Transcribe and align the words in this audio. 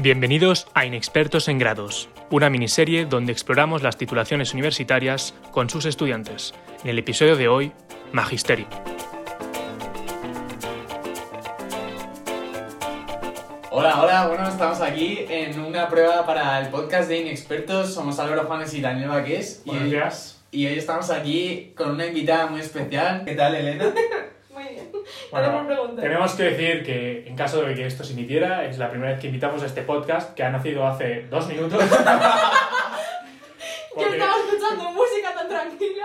Bienvenidos 0.00 0.68
a 0.74 0.86
Inexpertos 0.86 1.48
en 1.48 1.58
Grados, 1.58 2.08
una 2.30 2.48
miniserie 2.50 3.04
donde 3.04 3.32
exploramos 3.32 3.82
las 3.82 3.96
titulaciones 3.96 4.54
universitarias 4.54 5.34
con 5.50 5.68
sus 5.68 5.86
estudiantes. 5.86 6.54
En 6.84 6.90
el 6.90 7.00
episodio 7.00 7.34
de 7.34 7.48
hoy, 7.48 7.72
Magisterio. 8.12 8.68
Hola, 13.72 14.00
hola, 14.00 14.28
bueno, 14.28 14.48
estamos 14.48 14.80
aquí 14.80 15.24
en 15.28 15.58
una 15.58 15.88
prueba 15.88 16.24
para 16.24 16.60
el 16.60 16.68
podcast 16.68 17.08
de 17.08 17.18
Inexpertos. 17.18 17.92
Somos 17.92 18.20
Álvaro 18.20 18.44
Juanes 18.44 18.72
y 18.74 18.80
Daniel 18.80 19.08
Vaqués. 19.08 19.62
Y, 19.64 19.70
Buenos 19.70 19.90
días. 19.90 20.44
y 20.52 20.66
hoy 20.68 20.78
estamos 20.78 21.10
aquí 21.10 21.72
con 21.76 21.90
una 21.90 22.06
invitada 22.06 22.46
muy 22.46 22.60
especial. 22.60 23.24
¿Qué 23.24 23.34
tal, 23.34 23.56
Elena? 23.56 23.92
Bueno, 25.30 25.94
Tenemos 25.96 26.32
que 26.32 26.42
decir 26.44 26.84
que 26.84 27.26
en 27.28 27.36
caso 27.36 27.60
de 27.62 27.74
que 27.74 27.86
esto 27.86 28.02
se 28.04 28.12
emitiera, 28.14 28.64
es 28.64 28.78
la 28.78 28.90
primera 28.90 29.12
vez 29.12 29.20
que 29.20 29.26
invitamos 29.26 29.62
a 29.62 29.66
este 29.66 29.82
podcast, 29.82 30.34
que 30.34 30.42
ha 30.42 30.50
nacido 30.50 30.86
hace 30.86 31.26
dos 31.30 31.46
minutos. 31.48 31.82
Yo 31.88 31.88
Porque, 33.94 34.12
estaba 34.16 34.32
escuchando 34.38 34.90
música 34.92 35.34
tan 35.34 35.48
tranquila. 35.48 36.04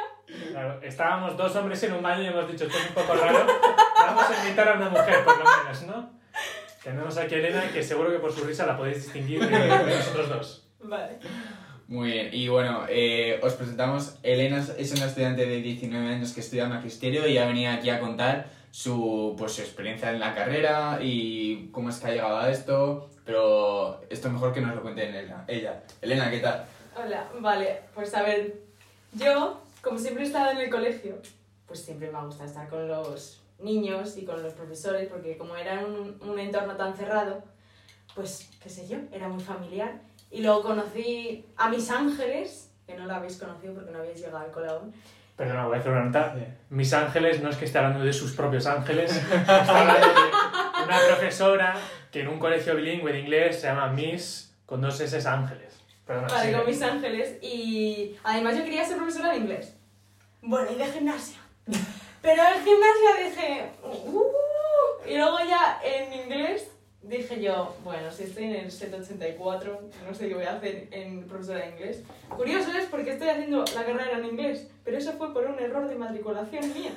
claro, 0.52 0.80
estábamos 0.82 1.38
dos 1.38 1.56
hombres 1.56 1.82
en 1.84 1.94
un 1.94 2.02
baño 2.02 2.24
y 2.24 2.28
hemos 2.28 2.52
dicho, 2.52 2.66
esto 2.66 2.78
es 2.78 2.88
un 2.90 2.96
poco 2.96 3.14
raro, 3.14 3.46
vamos 4.00 4.24
a 4.30 4.44
invitar 4.44 4.68
a 4.70 4.74
una 4.74 4.90
mujer, 4.90 5.24
por 5.24 5.38
lo 5.38 5.44
menos, 5.46 5.84
¿no? 5.84 6.10
Tenemos 6.84 7.16
aquí 7.18 7.36
a 7.36 7.38
Elena, 7.38 7.64
que 7.72 7.84
seguro 7.84 8.12
que 8.12 8.18
por 8.20 8.34
su 8.34 8.44
risa 8.44 8.66
la 8.66 8.76
podéis 8.76 9.04
distinguir 9.04 9.48
de, 9.48 9.58
de 9.58 9.96
nosotros 9.96 10.30
dos. 10.30 10.68
Vale. 10.82 11.20
Muy 11.88 12.12
bien, 12.12 12.30
y 12.32 12.48
bueno, 12.48 12.86
eh, 12.90 13.40
os 13.44 13.54
presentamos. 13.54 14.18
Elena 14.24 14.58
es- 14.58 14.70
es 14.78 14.92
una 14.94 15.06
estudiante 15.06 15.46
de 15.46 15.62
19 15.62 16.14
años 16.16 16.34
que 16.34 16.40
estudia 16.42 16.66
magisterio 16.68 17.28
y 17.28 17.38
ha 17.38 17.46
venido 17.46 17.72
aquí 17.72 17.90
a 17.92 18.00
contar 18.00 18.48
su, 18.74 19.36
pues, 19.38 19.60
experiencia 19.60 20.10
en 20.12 20.20
la 20.20 20.34
carrera 20.34 20.98
y 21.00 21.68
cómo 21.72 21.90
es 21.90 22.00
que 22.00 22.08
ha 22.08 22.12
llegado 22.12 22.38
a 22.38 22.50
esto. 22.50 23.08
Pero 23.24 24.02
esto 24.10 24.32
mejor 24.32 24.52
que 24.52 24.62
nos 24.62 24.76
lo 24.76 24.82
cuente 24.82 25.08
Elena. 25.08 25.46
ella. 25.48 25.84
Elena, 26.02 26.32
¿qué 26.32 26.40
tal? 26.40 26.66
Hola, 26.96 27.30
vale. 27.40 27.82
Pues 27.94 28.16
a 28.16 28.24
ver, 28.24 28.64
yo, 29.14 29.62
como 29.84 30.00
siempre 30.00 30.24
he 30.24 30.26
estado 30.26 30.50
en 30.52 30.58
el 30.58 30.72
colegio, 30.72 31.20
pues 31.68 31.84
siempre 31.84 32.10
me 32.12 32.18
ha 32.18 32.24
gustado 32.24 32.50
estar 32.50 32.68
con 32.68 32.88
los 32.88 33.44
niños 33.60 34.18
y 34.18 34.26
con 34.26 34.42
los 34.42 34.54
profesores, 34.54 35.08
porque 35.08 35.38
como 35.38 35.56
era 35.56 35.86
un, 35.86 36.18
un 36.28 36.40
entorno 36.40 36.76
tan 36.76 36.98
cerrado, 36.98 37.44
pues, 38.16 38.50
qué 38.60 38.70
sé 38.70 38.88
yo, 38.88 38.98
era 39.12 39.28
muy 39.28 39.44
familiar. 39.44 40.02
Y 40.32 40.42
luego 40.42 40.64
conocí 40.64 41.46
a 41.58 41.70
mis 41.70 41.92
ángeles, 41.92 42.72
que 42.88 42.96
no 42.96 43.06
lo 43.06 43.14
habéis 43.14 43.38
conocido 43.38 43.76
porque 43.76 43.92
no 43.92 44.00
habéis 44.00 44.18
llegado 44.18 44.40
al 44.40 44.52
cole 44.52 44.68
aún. 44.68 44.94
Perdona, 45.36 45.66
voy 45.66 45.78
a 45.78 45.80
hacer 45.80 45.92
una 45.92 46.06
nota. 46.06 46.36
Mis 46.70 46.94
ángeles 46.94 47.42
no 47.42 47.50
es 47.50 47.58
que 47.58 47.66
esté 47.66 47.78
hablando 47.80 48.04
de 48.06 48.14
sus 48.14 48.34
propios 48.34 48.66
ángeles, 48.68 49.12
está 49.34 49.60
hablando 49.80 50.08
de 50.08 50.84
una 50.86 51.00
profesora 51.08 51.76
que 52.12 52.22
en 52.22 52.28
un 52.28 52.38
colegio 52.40 52.76
bilingüe 52.76 53.12
de 53.14 53.20
inglés 53.20 53.60
se 53.62 53.68
llama 53.68 53.88
Miss 53.90 54.54
con 54.66 54.82
dos 54.82 55.00
S 55.00 55.28
ángeles. 55.28 55.80
Perdona, 56.06 56.28
Vale, 56.28 56.44
sigue. 56.46 56.58
con 56.58 56.66
mis 56.68 56.82
ángeles. 56.82 57.38
Y 57.42 58.16
además 58.24 58.58
yo 58.58 58.64
quería 58.64 58.86
ser 58.86 58.98
profesora 58.98 59.32
de 59.32 59.38
inglés. 59.38 59.76
Bueno, 60.42 60.70
y 60.72 60.76
de 60.76 60.86
gimnasia. 60.86 61.38
Pero 62.22 62.44
en 62.44 62.64
gimnasia 62.64 63.24
dije... 63.30 63.72
"Uh", 63.84 64.24
y 65.08 65.18
luego 65.18 65.38
ya 65.40 65.80
en 65.84 66.14
inglés 66.14 66.70
dije 67.04 67.42
yo, 67.42 67.76
bueno, 67.84 68.10
si 68.12 68.24
estoy 68.24 68.46
en 68.46 68.56
el 68.56 68.72
784, 68.72 69.82
no 70.08 70.14
sé 70.16 70.28
qué 70.30 70.36
voy 70.36 70.46
a 70.46 70.54
hacer 70.56 70.88
en 70.92 71.24
profesora 71.28 71.60
de 71.60 71.70
inglés. 71.72 72.04
Curioso 72.30 72.72
es 72.78 72.86
porque 72.86 73.12
estoy 73.12 73.30
haciendo 73.30 73.64
la 73.76 73.86
carrera 73.86 74.18
en 74.18 74.26
inglés, 74.26 74.68
pero 74.84 74.98
eso 74.98 75.14
fue 75.14 75.34
por 75.34 75.46
un 75.46 75.60
error 75.60 75.88
de 75.88 75.96
matriculación 75.96 76.74
mía. 76.74 76.92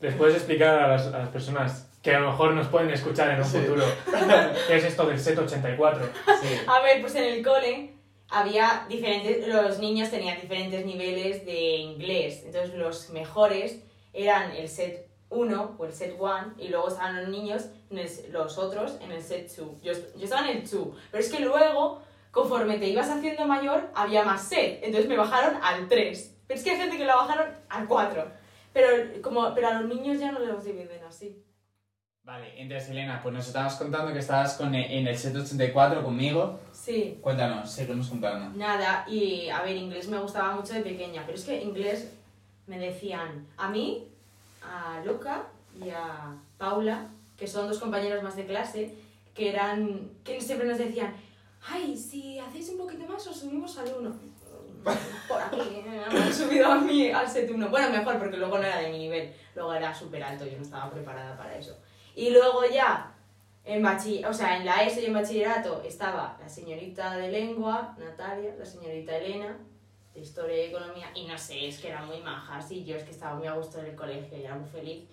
¿Les 0.00 0.14
puedes 0.14 0.34
explicar 0.36 0.78
a 0.82 0.88
las, 0.88 1.06
a 1.06 1.18
las 1.18 1.28
personas 1.28 1.88
que 2.02 2.14
a 2.14 2.20
lo 2.20 2.30
mejor 2.30 2.52
nos 2.54 2.68
pueden 2.68 2.90
escuchar 2.90 3.30
en 3.30 3.38
un 3.38 3.44
Sí. 3.44 3.58
futuro 3.58 3.84
qué 4.68 4.76
es 4.76 4.84
esto 4.84 5.06
del 5.06 5.18
set 5.18 5.38
84? 5.38 6.06
Sí. 6.40 6.48
A 6.66 6.80
ver, 6.82 7.00
pues 7.00 7.14
en 7.16 7.24
el 7.24 7.44
cole 7.44 7.94
había 8.30 8.86
diferentes, 8.88 9.48
los 9.48 9.78
niños 9.78 10.10
tenían 10.10 10.40
diferentes 10.40 10.84
niveles 10.84 11.44
de 11.46 11.76
inglés, 11.76 12.42
entonces 12.44 12.74
los 12.74 13.10
mejores 13.10 13.80
eran 14.12 14.52
el 14.52 14.68
set 14.68 15.08
1 15.30 15.76
o 15.78 15.84
el 15.84 15.92
set 15.92 16.14
1 16.18 16.54
y 16.58 16.68
luego 16.68 16.88
estaban 16.88 17.16
los 17.16 17.28
niños, 17.28 17.66
el- 17.96 18.32
los 18.32 18.58
otros 18.58 18.98
en 19.00 19.12
el 19.12 19.22
set 19.22 19.50
2. 19.56 19.80
Yo, 19.82 19.92
yo 19.92 20.24
estaba 20.24 20.48
en 20.50 20.58
el 20.58 20.68
2, 20.68 20.88
pero 21.10 21.22
es 21.24 21.30
que 21.32 21.40
luego, 21.40 22.02
conforme 22.30 22.78
te 22.78 22.88
ibas 22.88 23.08
haciendo 23.08 23.46
mayor, 23.46 23.88
había 23.94 24.24
más 24.24 24.42
set, 24.42 24.80
entonces 24.82 25.08
me 25.08 25.16
bajaron 25.16 25.58
al 25.62 25.88
3. 25.88 26.34
Pero 26.46 26.58
es 26.58 26.64
que 26.64 26.70
hay 26.72 26.76
gente 26.78 26.96
que 26.98 27.04
lo 27.04 27.16
bajaron 27.16 27.48
al 27.68 27.86
4. 27.86 28.24
Pero, 28.72 29.22
como, 29.22 29.54
pero 29.54 29.68
a 29.68 29.80
los 29.80 29.88
niños 29.94 30.18
ya 30.20 30.32
no 30.32 30.38
los 30.40 30.64
dividen 30.64 31.02
así. 31.08 31.42
Vale, 32.22 32.60
entonces 32.60 32.90
Elena, 32.90 33.20
pues 33.22 33.34
nos 33.34 33.46
estabas 33.46 33.76
contando 33.76 34.12
que 34.12 34.18
estabas 34.18 34.54
con, 34.58 34.74
en 34.74 35.06
el 35.06 35.16
784 35.16 36.04
conmigo. 36.04 36.60
Sí. 36.72 37.18
Cuéntanos, 37.22 37.70
seguimos 37.70 38.08
contando. 38.08 38.54
Nada, 38.58 39.06
y 39.08 39.48
a 39.48 39.62
ver, 39.62 39.76
inglés 39.76 40.08
me 40.08 40.18
gustaba 40.18 40.54
mucho 40.54 40.74
de 40.74 40.82
pequeña, 40.82 41.22
pero 41.24 41.38
es 41.38 41.44
que 41.46 41.62
inglés 41.62 42.12
me 42.66 42.78
decían 42.78 43.46
a 43.56 43.70
mí, 43.70 44.06
a 44.62 45.00
Luca 45.06 45.44
y 45.82 45.88
a 45.88 46.36
Paula, 46.58 47.06
que 47.38 47.46
son 47.46 47.68
dos 47.68 47.78
compañeros 47.78 48.22
más 48.22 48.36
de 48.36 48.44
clase, 48.44 48.94
que 49.32 49.48
eran, 49.48 50.10
que 50.24 50.40
siempre 50.40 50.66
nos 50.66 50.76
decían, 50.76 51.14
ay, 51.66 51.96
si 51.96 52.38
hacéis 52.38 52.68
un 52.70 52.78
poquito 52.78 53.06
más 53.06 53.24
os 53.26 53.36
subimos 53.36 53.78
al 53.78 53.94
1. 54.00 54.12
Por 55.28 55.40
aquí, 55.40 55.60
eh, 55.60 55.84
me 56.12 56.20
han 56.20 56.32
subido 56.34 56.66
a 56.66 56.78
mí 56.78 57.10
al 57.10 57.28
set 57.28 57.50
1. 57.50 57.68
Bueno, 57.68 57.90
mejor, 57.90 58.18
porque 58.18 58.36
luego 58.36 58.58
no 58.58 58.64
era 58.64 58.78
de 58.78 58.90
mi 58.90 58.98
nivel, 58.98 59.32
luego 59.54 59.72
era 59.72 59.94
súper 59.94 60.22
alto, 60.22 60.44
yo 60.44 60.56
no 60.56 60.62
estaba 60.62 60.90
preparada 60.90 61.36
para 61.36 61.56
eso. 61.56 61.78
Y 62.16 62.30
luego 62.30 62.64
ya, 62.66 63.14
en 63.64 63.86
o 63.86 64.32
sea, 64.32 64.56
en 64.56 64.64
la 64.64 64.82
ESO 64.82 65.00
y 65.00 65.06
en 65.06 65.14
bachillerato 65.14 65.82
estaba 65.82 66.36
la 66.40 66.48
señorita 66.48 67.16
de 67.16 67.30
lengua, 67.30 67.94
Natalia, 67.98 68.56
la 68.58 68.64
señorita 68.64 69.16
Elena, 69.16 69.56
de 70.14 70.20
historia 70.20 70.56
y 70.56 70.70
economía, 70.70 71.10
y 71.14 71.26
no 71.26 71.38
sé, 71.38 71.68
es 71.68 71.78
que 71.78 71.88
eran 71.88 72.06
muy 72.06 72.20
majas, 72.20 72.70
y 72.72 72.84
yo 72.84 72.96
es 72.96 73.04
que 73.04 73.12
estaba 73.12 73.36
muy 73.36 73.46
a 73.46 73.52
gusto 73.52 73.78
en 73.78 73.86
el 73.86 73.94
colegio 73.94 74.36
y 74.36 74.44
era 74.44 74.56
muy 74.56 74.68
feliz. 74.68 75.04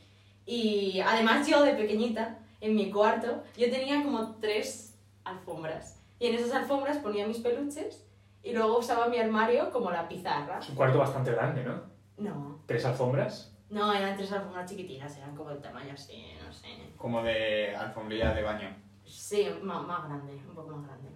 Y 0.45 0.99
además 0.99 1.47
yo 1.47 1.63
de 1.63 1.73
pequeñita, 1.73 2.39
en 2.61 2.75
mi 2.75 2.91
cuarto, 2.91 3.43
yo 3.57 3.69
tenía 3.69 4.03
como 4.03 4.35
tres 4.35 4.95
alfombras. 5.23 6.01
Y 6.19 6.27
en 6.27 6.35
esas 6.35 6.53
alfombras 6.53 6.97
ponía 6.97 7.27
mis 7.27 7.39
peluches 7.39 8.05
y 8.43 8.53
luego 8.53 8.77
usaba 8.79 9.07
mi 9.07 9.17
armario 9.17 9.71
como 9.71 9.91
la 9.91 10.07
pizarra. 10.07 10.59
Es 10.59 10.69
un 10.69 10.75
cuarto 10.75 10.99
bastante 10.99 11.31
grande, 11.31 11.63
¿no? 11.63 11.81
No, 12.17 12.59
Tres 12.65 12.85
alfombras. 12.85 13.51
no, 13.69 13.93
eran 13.93 14.15
tres 14.15 14.31
alfombras 14.31 14.69
chiquitinas, 14.69 15.17
eran 15.17 15.35
como 15.35 15.49
de 15.49 15.57
tamaño 15.57 15.93
así, 15.93 16.27
no 16.45 16.53
sé. 16.53 16.67
Como 16.97 17.21
de 17.23 17.75
alfombrilla 17.75 18.33
de 18.33 18.41
baño. 18.43 18.69
Sí, 19.03 19.47
más, 19.61 19.85
más 19.85 20.05
grande, 20.07 20.33
un 20.47 20.55
poco 20.55 20.75
más 20.77 20.87
grande. 20.87 21.09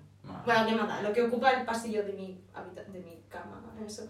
Bueno, 0.46 0.66
que 0.68 0.72
nada, 0.76 1.02
lo 1.02 1.14
que 1.14 1.24
ocupa 1.24 1.52
el 1.52 1.66
pasillo 1.66 2.04
de 2.04 2.14
mi, 2.14 2.44
de 2.92 3.00
mi 3.00 3.24
cama, 3.30 3.64
eso. 3.86 4.04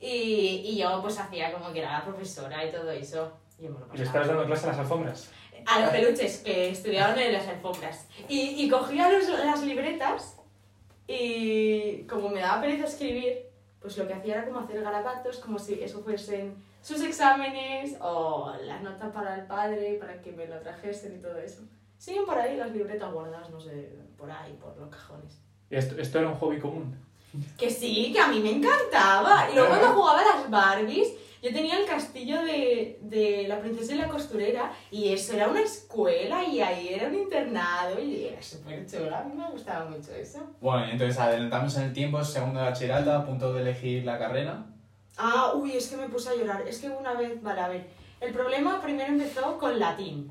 Y, 0.00 0.62
y 0.64 0.78
yo 0.78 1.02
pues 1.02 1.18
hacía 1.18 1.52
como 1.52 1.72
que 1.72 1.80
era 1.80 1.98
la 1.98 2.04
profesora 2.04 2.64
y 2.64 2.70
todo 2.70 2.90
eso. 2.92 3.32
Y 3.58 3.64
yo 3.64 3.70
me 3.70 3.80
lo 3.80 3.86
¿Y 3.94 3.98
le 3.98 4.04
estabas 4.04 4.28
dando 4.28 4.44
clase 4.46 4.66
a 4.66 4.68
las 4.70 4.78
alfombras? 4.78 5.30
A 5.66 5.80
los 5.80 5.90
peluches 5.90 6.38
que 6.38 6.70
estudiaban 6.70 7.18
en 7.18 7.32
las 7.32 7.46
alfombras. 7.48 8.06
Y, 8.28 8.64
y 8.64 8.68
cogía 8.68 9.10
los- 9.10 9.28
las 9.28 9.62
libretas 9.64 10.36
y 11.06 12.02
como 12.04 12.28
me 12.28 12.40
daba 12.40 12.60
pereza 12.60 12.84
escribir, 12.84 13.46
pues 13.80 13.96
lo 13.96 14.06
que 14.06 14.14
hacía 14.14 14.34
era 14.34 14.44
como 14.46 14.60
hacer 14.60 14.82
garabatos, 14.82 15.38
como 15.38 15.58
si 15.58 15.82
eso 15.82 16.00
fuesen 16.02 16.54
sus 16.82 17.00
exámenes 17.02 17.96
o 18.00 18.52
las 18.64 18.82
notas 18.82 19.12
para 19.12 19.34
el 19.36 19.46
padre, 19.46 19.94
para 20.00 20.20
que 20.20 20.32
me 20.32 20.46
lo 20.46 20.60
trajesen 20.60 21.16
y 21.16 21.22
todo 21.22 21.38
eso. 21.38 21.62
Siguen 21.96 22.24
por 22.26 22.38
ahí 22.38 22.56
las 22.56 22.70
libretas 22.72 23.12
guardadas, 23.12 23.50
no 23.50 23.58
sé, 23.60 23.96
por 24.16 24.30
ahí, 24.30 24.52
por 24.60 24.76
los 24.76 24.88
cajones. 24.88 25.40
¿Y 25.70 25.76
esto, 25.76 25.96
esto 26.00 26.18
era 26.18 26.28
un 26.28 26.34
hobby 26.36 26.58
común? 26.60 26.96
Que 27.58 27.70
sí, 27.70 28.10
que 28.12 28.20
a 28.20 28.28
mí 28.28 28.40
me 28.40 28.52
encantaba. 28.52 29.50
Y 29.50 29.54
luego 29.54 29.68
cuando 29.70 29.88
jugaba 29.88 30.20
a 30.20 30.24
las 30.36 30.50
Barbies, 30.50 31.08
yo 31.42 31.52
tenía 31.52 31.78
el 31.78 31.86
castillo 31.86 32.42
de, 32.42 32.98
de 33.02 33.46
la 33.46 33.60
princesa 33.60 33.94
y 33.94 33.98
la 33.98 34.08
costurera 34.08 34.72
y 34.90 35.12
eso 35.12 35.34
era 35.34 35.48
una 35.48 35.60
escuela 35.62 36.42
y 36.44 36.60
ahí 36.60 36.88
era 36.88 37.08
un 37.08 37.14
internado 37.14 38.00
y 38.00 38.26
era 38.26 38.42
súper 38.42 38.86
chulo. 38.86 39.14
A 39.14 39.22
mí 39.22 39.34
me 39.34 39.48
gustaba 39.50 39.88
mucho 39.88 40.12
eso. 40.12 40.40
Bueno, 40.60 40.86
entonces 40.86 41.18
adelantamos 41.18 41.76
en 41.76 41.84
el 41.84 41.92
tiempo, 41.92 42.22
segundo 42.24 42.60
de 42.60 42.66
bachillerato, 42.66 43.12
a 43.12 43.24
punto 43.24 43.52
de 43.52 43.62
elegir 43.62 44.04
la 44.04 44.18
carrera. 44.18 44.66
Ah, 45.16 45.52
uy, 45.54 45.72
es 45.72 45.88
que 45.88 45.96
me 45.96 46.08
puse 46.08 46.30
a 46.30 46.34
llorar. 46.34 46.62
Es 46.66 46.78
que 46.78 46.88
una 46.88 47.14
vez, 47.14 47.42
vale, 47.42 47.60
a 47.60 47.68
ver. 47.68 47.86
El 48.20 48.32
problema 48.32 48.80
primero 48.80 49.12
empezó 49.12 49.58
con 49.58 49.78
latín. 49.78 50.30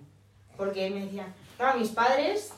Porque 0.57 0.89
me 0.89 1.01
decían, 1.01 1.33
claro, 1.56 1.80
mis 1.80 1.89
padres 1.89 2.51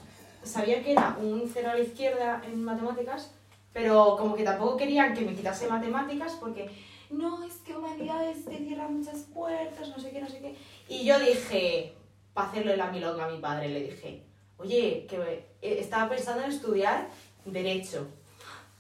sabían 0.44 0.84
que 0.84 0.94
era 0.94 1.18
un 1.20 1.50
cero 1.54 1.70
a 1.72 1.76
la 1.76 1.82
izquierda 1.82 2.42
en 2.46 2.64
matemáticas, 2.64 3.32
pero 3.74 4.16
como 4.18 4.36
que 4.36 4.44
tampoco 4.44 4.78
querían 4.78 5.14
que 5.14 5.22
me 5.22 5.36
quitase 5.36 5.68
matemáticas 5.68 6.38
porque 6.40 6.70
no, 7.10 7.44
es 7.44 7.56
que 7.56 7.76
humanidades 7.76 8.46
te 8.46 8.58
cierran 8.58 8.98
muchas 8.98 9.20
puertas, 9.34 9.90
no 9.90 10.00
sé 10.00 10.12
qué, 10.12 10.22
no 10.22 10.30
sé 10.30 10.40
qué. 10.40 10.56
Y 10.88 11.06
yo 11.06 11.20
dije, 11.20 11.94
para 12.34 12.50
hacerle 12.50 12.78
la 12.78 12.92
milonga 12.92 13.26
a 13.26 13.32
mi 13.32 13.40
padre, 13.40 13.70
le 13.70 13.84
dije, 13.84 14.24
oye, 14.58 15.06
que 15.10 15.18
eh, 15.62 15.80
estaba 15.80 16.10
pensando 16.10 16.44
en 16.44 16.52
estudiar 16.52 17.10
Derecho. 17.46 18.08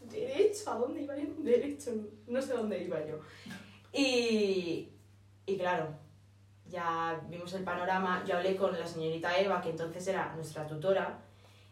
¿Derecho? 0.01 0.71
¿A 0.71 0.75
dónde 0.75 1.01
iba 1.01 1.15
yo? 1.17 1.27
Derecho, 1.39 1.91
no 2.27 2.41
sé 2.41 2.53
dónde 2.53 2.83
iba 2.83 3.05
yo. 3.05 3.19
Y, 3.93 4.89
y 5.45 5.57
claro, 5.57 5.87
ya 6.69 7.21
vimos 7.29 7.53
el 7.53 7.63
panorama, 7.63 8.23
yo 8.27 8.37
hablé 8.37 8.55
con 8.55 8.77
la 8.77 8.85
señorita 8.85 9.39
Eva, 9.39 9.61
que 9.61 9.69
entonces 9.69 10.07
era 10.07 10.33
nuestra 10.35 10.67
tutora, 10.67 11.19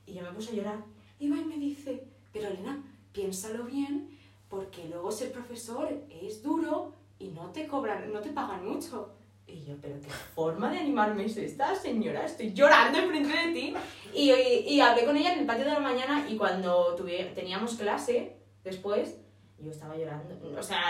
y 0.05 0.13
yo 0.13 0.23
me 0.23 0.31
puse 0.31 0.51
a 0.51 0.55
llorar. 0.55 0.83
y 1.19 1.29
va 1.29 1.37
y 1.37 1.45
me 1.45 1.57
dice, 1.57 2.03
pero 2.31 2.47
Elena, 2.47 2.83
piénsalo 3.11 3.65
bien, 3.65 4.16
porque 4.49 4.85
luego 4.89 5.11
ser 5.11 5.31
profesor 5.31 5.89
es 6.09 6.41
duro 6.41 6.93
y 7.19 7.29
no 7.29 7.51
te 7.51 7.67
cobran, 7.67 8.11
no 8.11 8.19
te 8.19 8.29
pagan 8.29 8.67
mucho. 8.67 9.13
Y 9.45 9.63
yo, 9.63 9.75
pero 9.81 9.95
qué 10.01 10.09
forma 10.09 10.69
de 10.69 10.79
animarme 10.79 11.25
es 11.25 11.37
esta, 11.37 11.73
señora, 11.73 12.25
estoy 12.25 12.53
llorando 12.53 12.99
enfrente 12.99 13.47
de 13.47 13.53
ti. 13.53 13.73
Y, 14.13 14.31
y, 14.31 14.81
hablé 14.81 15.05
con 15.05 15.15
ella 15.15 15.33
en 15.33 15.39
el 15.39 15.45
patio 15.45 15.63
de 15.63 15.71
la 15.71 15.79
mañana 15.79 16.25
y 16.29 16.35
cuando 16.35 16.95
tuve, 16.95 17.31
teníamos 17.33 17.75
clase 17.75 18.35
después, 18.63 19.17
yo 19.59 19.71
estaba 19.71 19.95
llorando. 19.95 20.35
O 20.57 20.63
sea, 20.63 20.81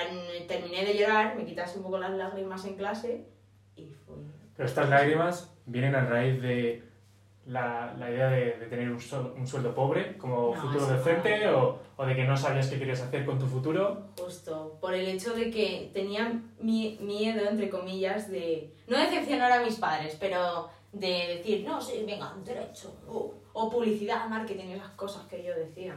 terminé 0.47 0.85
de 0.85 0.97
llorar, 0.97 1.35
me 1.35 1.45
quitaste 1.45 1.77
un 1.77 1.83
poco 1.83 1.99
las 1.99 2.11
lágrimas 2.11 2.65
en 2.65 2.75
clase 2.75 3.27
y 3.75 3.89
fue... 3.89 4.15
Pero 4.55 4.67
estas 4.67 4.89
lágrimas 4.89 5.53
vienen 5.67 5.93
a 5.93 6.05
raíz 6.05 6.41
de 6.41 6.83
la, 7.47 7.95
la 7.97 8.09
idea 8.11 8.29
de, 8.29 8.57
de 8.57 8.65
tener 8.67 8.89
un, 8.89 8.99
sol- 8.99 9.33
un 9.37 9.47
sueldo 9.47 9.73
pobre 9.73 10.17
como 10.17 10.53
No, 10.53 10.61
futuro 10.61 10.79
eso 10.83 10.91
no. 10.91 10.97
docente 10.97 11.47
o, 11.49 11.79
o 11.95 12.05
de 12.05 12.15
que 12.15 12.23
no 12.25 12.35
sabías 12.35 12.67
qué 12.67 12.77
querías 12.77 13.01
hacer 13.01 13.25
con 13.25 13.39
tu 13.39 13.45
futuro. 13.47 14.09
Justo, 14.19 14.77
por 14.81 14.93
el 14.93 15.07
hecho 15.07 15.33
de 15.33 15.49
que 15.49 15.89
tenía 15.93 16.41
mi- 16.59 16.97
miedo, 17.01 17.47
entre 17.49 17.69
comillas, 17.69 18.29
de 18.29 18.73
no 18.87 18.97
decepcionar 18.97 19.51
a 19.51 19.63
mis 19.63 19.75
padres, 19.75 20.17
pero 20.19 20.69
de 20.91 21.37
decir, 21.37 21.63
no, 21.65 21.79
sí, 21.81 22.03
venga, 22.05 22.33
derecho, 22.43 22.93
o, 23.07 23.33
o 23.53 23.69
publicidad, 23.69 24.27
marketing, 24.27 24.65
esas 24.71 24.89
cosas 24.91 25.25
que 25.27 25.43
yo 25.43 25.53
decía. 25.55 25.95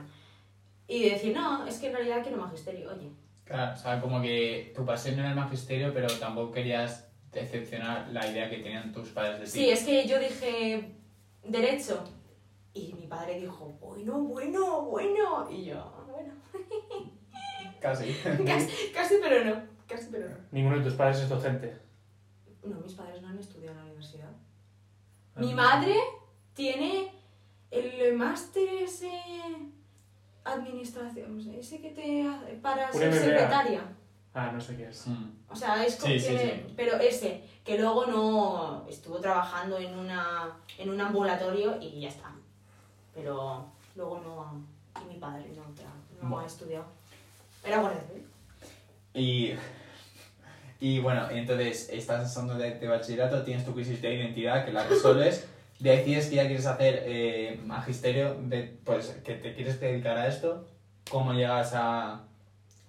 Y 0.87 1.03
de 1.05 1.11
decir, 1.11 1.35
no, 1.37 1.67
es 1.67 1.79
que 1.79 1.89
en 1.89 1.95
realidad 1.95 2.23
quiero 2.23 2.39
magisterio, 2.39 2.91
oye. 2.91 3.11
Claro, 3.45 3.75
o 3.75 3.77
sea, 3.77 4.01
como 4.01 4.23
que 4.23 4.73
tu 4.77 4.85
pasión 4.85 5.19
era 5.19 5.31
el 5.31 5.37
magisterio, 5.37 5.93
pero 5.93 6.07
tampoco 6.19 6.53
querías 6.53 7.11
decepcionar 7.33 8.09
la 8.13 8.27
idea 8.27 8.49
que 8.51 8.59
tenían 8.59 8.93
tus 8.93 9.09
padres 9.11 9.39
de 9.41 9.45
ti. 9.47 9.51
Sí, 9.51 9.71
es 9.71 9.85
que 9.85 10.07
yo 10.07 10.19
dije, 10.19 10.97
derecho. 11.45 12.05
Y 12.73 12.95
mi 12.95 13.07
padre 13.07 13.41
dijo, 13.41 13.67
bueno, 13.81 14.19
bueno, 14.21 14.83
bueno. 14.83 15.51
Y 15.51 15.65
yo, 15.65 15.79
"Ah, 15.81 16.05
bueno, 16.09 16.33
Casi. 17.81 18.13
casi, 18.47 18.93
casi 18.93 19.15
pero 19.23 19.45
no, 19.45 19.63
casi 19.89 20.09
pero 20.11 20.29
no. 20.29 20.37
Ninguno 20.53 20.77
de 20.79 20.85
tus 20.85 20.95
padres 20.95 21.19
es 21.21 21.29
docente. 21.29 21.77
No, 22.63 22.77
mis 22.81 22.93
padres 22.95 23.23
no 23.23 23.29
han 23.29 23.39
estudiado 23.39 23.73
en 23.73 23.79
la 23.79 23.85
universidad. 23.85 24.31
Ah, 25.35 25.41
Mi 25.41 25.55
madre 25.55 25.95
tiene 26.55 27.11
el 27.71 28.15
máster 28.17 28.69
ese 28.83 29.11
administración, 30.45 31.39
ese 31.59 31.81
que 31.81 31.91
te 31.91 32.23
hace 32.23 32.53
para 32.57 32.93
ser 32.93 33.09
MBA. 33.11 33.19
secretaria. 33.21 33.83
Ah, 34.33 34.51
no 34.53 34.61
sé 34.61 34.77
qué 34.77 34.89
es. 34.89 35.07
Mm. 35.09 35.31
O 35.49 35.57
sea, 35.57 35.85
es 35.85 35.97
como 35.97 36.13
Sí, 36.13 36.21
sí, 36.21 36.27
tiene- 36.29 36.43
sí. 36.67 36.75
pero 36.77 36.97
ese 36.99 37.45
que 37.65 37.79
luego 37.79 38.07
no 38.07 38.87
estuvo 38.89 39.19
trabajando 39.19 39.79
en 39.79 39.97
una 39.99 40.57
en 40.79 40.89
un 40.91 41.01
ambulatorio 41.01 41.79
y 41.81 42.01
ya 42.01 42.09
está. 42.09 42.31
Pero 43.15 43.67
luego 43.97 44.21
no 44.21 45.03
y 45.03 45.13
mi 45.15 45.19
padre 45.21 45.47
no, 45.57 45.63
no 46.23 46.29
Bueno. 46.29 46.39
ha 46.41 46.47
estudiado. 46.47 46.85
Era 47.65 47.81
guardia 47.81 48.03
civil. 48.03 48.27
Y, 49.13 49.53
y 50.79 51.01
bueno, 51.01 51.29
entonces 51.31 51.89
estás 51.91 52.23
en 52.23 52.29
segundo 52.29 52.55
de, 52.55 52.79
de 52.79 52.87
bachillerato, 52.89 53.43
tienes 53.43 53.65
tu 53.65 53.75
crisis 53.75 54.01
de 54.01 54.15
identidad 54.15 54.65
que 54.65 54.73
la 54.73 54.85
resuelves, 54.87 55.47
decides 55.81 56.29
que 56.29 56.37
ya 56.37 56.47
quieres 56.47 56.67
hacer 56.67 57.03
eh, 57.07 57.61
magisterio, 57.65 58.35
de, 58.43 58.79
pues 58.85 59.09
que 59.25 59.35
te 59.35 59.55
quieres 59.55 59.81
dedicar 59.81 60.17
a 60.17 60.29
esto, 60.29 60.67
cómo 61.11 61.33
llegas 61.33 61.73
a, 61.75 62.23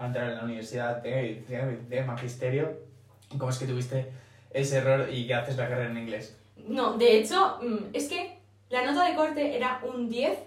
a 0.01 0.07
entrar 0.07 0.29
en 0.29 0.37
la 0.37 0.43
universidad 0.43 1.01
de, 1.01 1.43
de, 1.87 2.03
magisterio, 2.03 2.71
cómo 3.37 3.49
es 3.49 3.59
que 3.59 3.67
tuviste 3.67 4.11
ese 4.49 4.77
error 4.77 5.07
y 5.11 5.27
que 5.27 5.33
haces 5.35 5.57
la 5.57 5.69
carrera 5.69 5.91
en 5.91 5.97
inglés. 5.97 6.35
No, 6.67 6.97
de 6.97 7.17
hecho, 7.17 7.59
mm, 7.61 7.93
es 7.93 8.09
que 8.09 8.39
la 8.69 8.83
nota 8.83 9.05
de 9.07 9.15
corte 9.15 9.55
era 9.55 9.81
un 9.83 10.09
10 10.09 10.39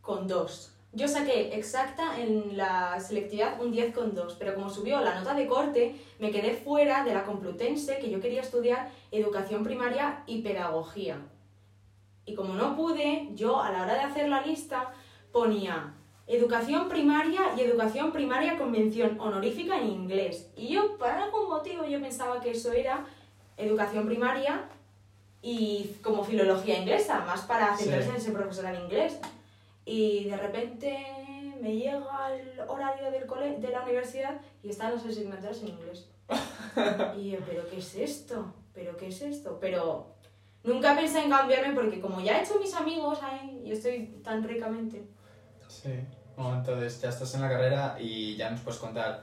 con 0.00 0.28
2. 0.28 0.72
Yo 0.92 1.08
saqué 1.08 1.56
exacta 1.56 2.20
en 2.20 2.56
la 2.56 3.00
selectividad 3.00 3.60
un 3.60 3.72
10 3.72 3.94
con 3.94 4.14
2, 4.14 4.36
pero 4.38 4.54
como 4.54 4.70
subió 4.70 5.00
la 5.00 5.14
nota 5.14 5.34
de 5.34 5.46
corte, 5.46 5.96
me 6.18 6.30
quedé 6.30 6.54
fuera 6.54 7.02
de 7.02 7.14
la 7.14 7.24
Complutense, 7.24 7.98
que 7.98 8.10
yo 8.10 8.20
quería 8.20 8.42
estudiar 8.42 8.90
educación 9.10 9.64
primaria 9.64 10.22
y 10.26 10.42
pedagogía. 10.42 11.18
Y 12.24 12.34
como 12.34 12.54
no 12.54 12.76
pude, 12.76 13.30
yo 13.34 13.60
a 13.60 13.72
la 13.72 13.82
hora 13.82 13.94
de 13.94 14.00
hacer 14.00 14.28
la 14.28 14.42
lista 14.42 14.92
ponía 15.32 15.94
educación 16.26 16.88
primaria 16.88 17.40
y 17.56 17.60
educación 17.62 18.12
primaria 18.12 18.56
con 18.58 18.70
mención 18.70 19.18
honorífica 19.20 19.78
en 19.78 19.88
inglés. 19.88 20.50
Y 20.56 20.68
yo, 20.74 20.96
por 20.98 21.08
algún 21.08 21.48
motivo, 21.48 21.84
yo 21.84 22.00
pensaba 22.00 22.40
que 22.40 22.52
eso 22.52 22.72
era 22.72 23.04
educación 23.56 24.06
primaria 24.06 24.68
y 25.42 25.96
como 26.02 26.22
filología 26.24 26.78
inglesa, 26.78 27.20
más 27.26 27.42
para 27.42 27.76
Sí. 27.76 27.84
centrarse 27.84 28.10
en 28.10 28.20
ser 28.20 28.32
profesora 28.32 28.72
de 28.72 28.80
inglés. 28.80 29.18
Y 29.84 30.24
de 30.24 30.36
repente 30.36 31.54
me 31.60 31.74
llega 31.76 32.32
el 32.34 32.60
horario 32.68 33.10
del 33.10 33.26
cole 33.26 33.56
de 33.58 33.68
la 33.70 33.82
universidad 33.82 34.40
y 34.62 34.70
están 34.70 34.94
las 34.94 35.04
asignaturas 35.04 35.60
en 35.62 35.68
inglés. 35.68 36.08
Y 37.18 37.30
yo, 37.32 37.38
¿pero 37.46 37.68
qué 37.68 37.78
es 37.78 37.94
esto? 37.96 38.54
¿Pero 38.72 38.96
qué 38.96 39.08
es 39.08 39.20
esto? 39.20 39.58
Pero 39.60 40.06
nunca 40.62 40.96
pensé 40.96 41.22
en 41.24 41.30
cambiarme 41.30 41.74
porque 41.74 42.00
como 42.00 42.20
ya 42.20 42.38
he 42.38 42.42
hecho 42.42 42.58
mis 42.58 42.72
amigos 42.74 43.18
ahí 43.22 43.60
y 43.64 43.72
estoy 43.72 44.06
tan 44.24 44.42
ricamente. 44.44 45.04
Sí. 45.72 45.90
Bueno, 46.36 46.58
entonces 46.58 47.00
ya 47.00 47.08
estás 47.08 47.34
en 47.34 47.42
la 47.42 47.48
carrera 47.48 47.96
y 48.00 48.36
ya 48.36 48.50
nos 48.50 48.60
puedes 48.60 48.80
contar, 48.80 49.22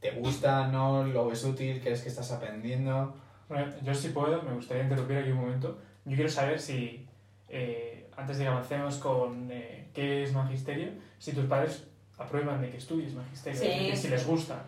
¿te 0.00 0.10
gusta, 0.12 0.68
no, 0.68 1.04
lo 1.04 1.28
ves 1.28 1.44
útil, 1.44 1.80
crees 1.80 2.02
que 2.02 2.08
estás 2.08 2.30
aprendiendo? 2.32 3.14
Bueno, 3.48 3.72
yo 3.82 3.94
si 3.94 4.08
puedo, 4.08 4.42
me 4.42 4.52
gustaría 4.54 4.82
interrumpir 4.84 5.18
aquí 5.18 5.30
un 5.30 5.38
momento. 5.38 5.78
Yo 6.04 6.14
quiero 6.14 6.30
saber 6.30 6.60
si, 6.60 7.06
eh, 7.48 8.08
antes 8.16 8.38
de 8.38 8.44
que 8.44 8.48
avancemos 8.48 8.96
con 8.96 9.48
eh, 9.50 9.88
qué 9.94 10.22
es 10.22 10.32
magisterio, 10.32 10.90
si 11.18 11.32
tus 11.32 11.46
padres 11.46 11.86
aprueban 12.18 12.60
de 12.60 12.70
que 12.70 12.76
estudies 12.78 13.14
magisterio, 13.14 13.58
Sí, 13.60 13.66
es 13.66 13.78
decir, 13.78 13.96
si 13.96 14.08
les 14.08 14.26
gusta. 14.26 14.62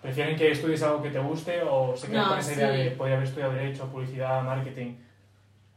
¿Prefieren 0.00 0.36
que 0.36 0.50
estudies 0.50 0.82
algo 0.82 1.00
que 1.02 1.10
te 1.10 1.18
guste 1.20 1.62
o 1.62 1.96
se 1.96 2.08
quedan 2.08 2.22
No, 2.24 2.28
con 2.30 2.38
esa 2.38 2.54
idea 2.54 2.72
sí. 2.72 2.82
de 2.82 2.90
podría 2.92 3.16
haber 3.16 3.28
estudiado 3.28 3.52
Derecho, 3.52 3.86
Publicidad, 3.88 4.42
Marketing? 4.42 4.94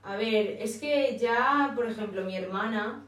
A 0.04 0.16
ver, 0.16 0.58
es 0.60 0.78
que 0.80 1.18
ya, 1.18 1.74
por 1.76 1.88
ejemplo, 1.88 2.24
mi 2.24 2.36
hermana, 2.36 3.04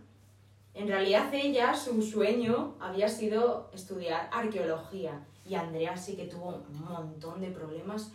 en 0.77 0.87
realidad 0.87 1.33
ella, 1.33 1.73
su 1.73 2.01
sueño 2.03 2.75
había 2.79 3.09
sido 3.09 3.69
estudiar 3.73 4.29
arqueología. 4.31 5.25
Y 5.43 5.55
Andrea 5.55 5.97
sí 5.97 6.15
que 6.15 6.25
tuvo 6.25 6.61
un 6.69 6.85
montón 6.85 7.41
de 7.41 7.47
problemas 7.47 8.11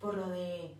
por 0.00 0.16
lo 0.16 0.28
de, 0.28 0.74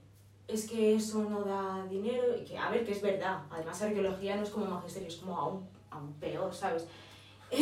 es 0.49 0.69
que 0.69 0.95
eso 0.95 1.25
no 1.25 1.43
da 1.43 1.87
dinero. 1.91 2.23
Y 2.41 2.45
que, 2.45 2.57
a 2.57 2.71
ver, 2.71 2.85
que 2.85 2.93
es 2.93 3.03
verdad. 3.03 3.43
Además, 3.51 3.83
arqueología 3.83 4.37
no 4.37 4.45
es 4.45 4.51
como 4.51 4.67
magisterio, 4.67 5.09
es 5.09 5.17
como 5.17 5.37
aún, 5.37 5.69
aún 5.91 6.15
peor, 6.15 6.55
¿sabes? 6.55 6.87
o 7.53 7.57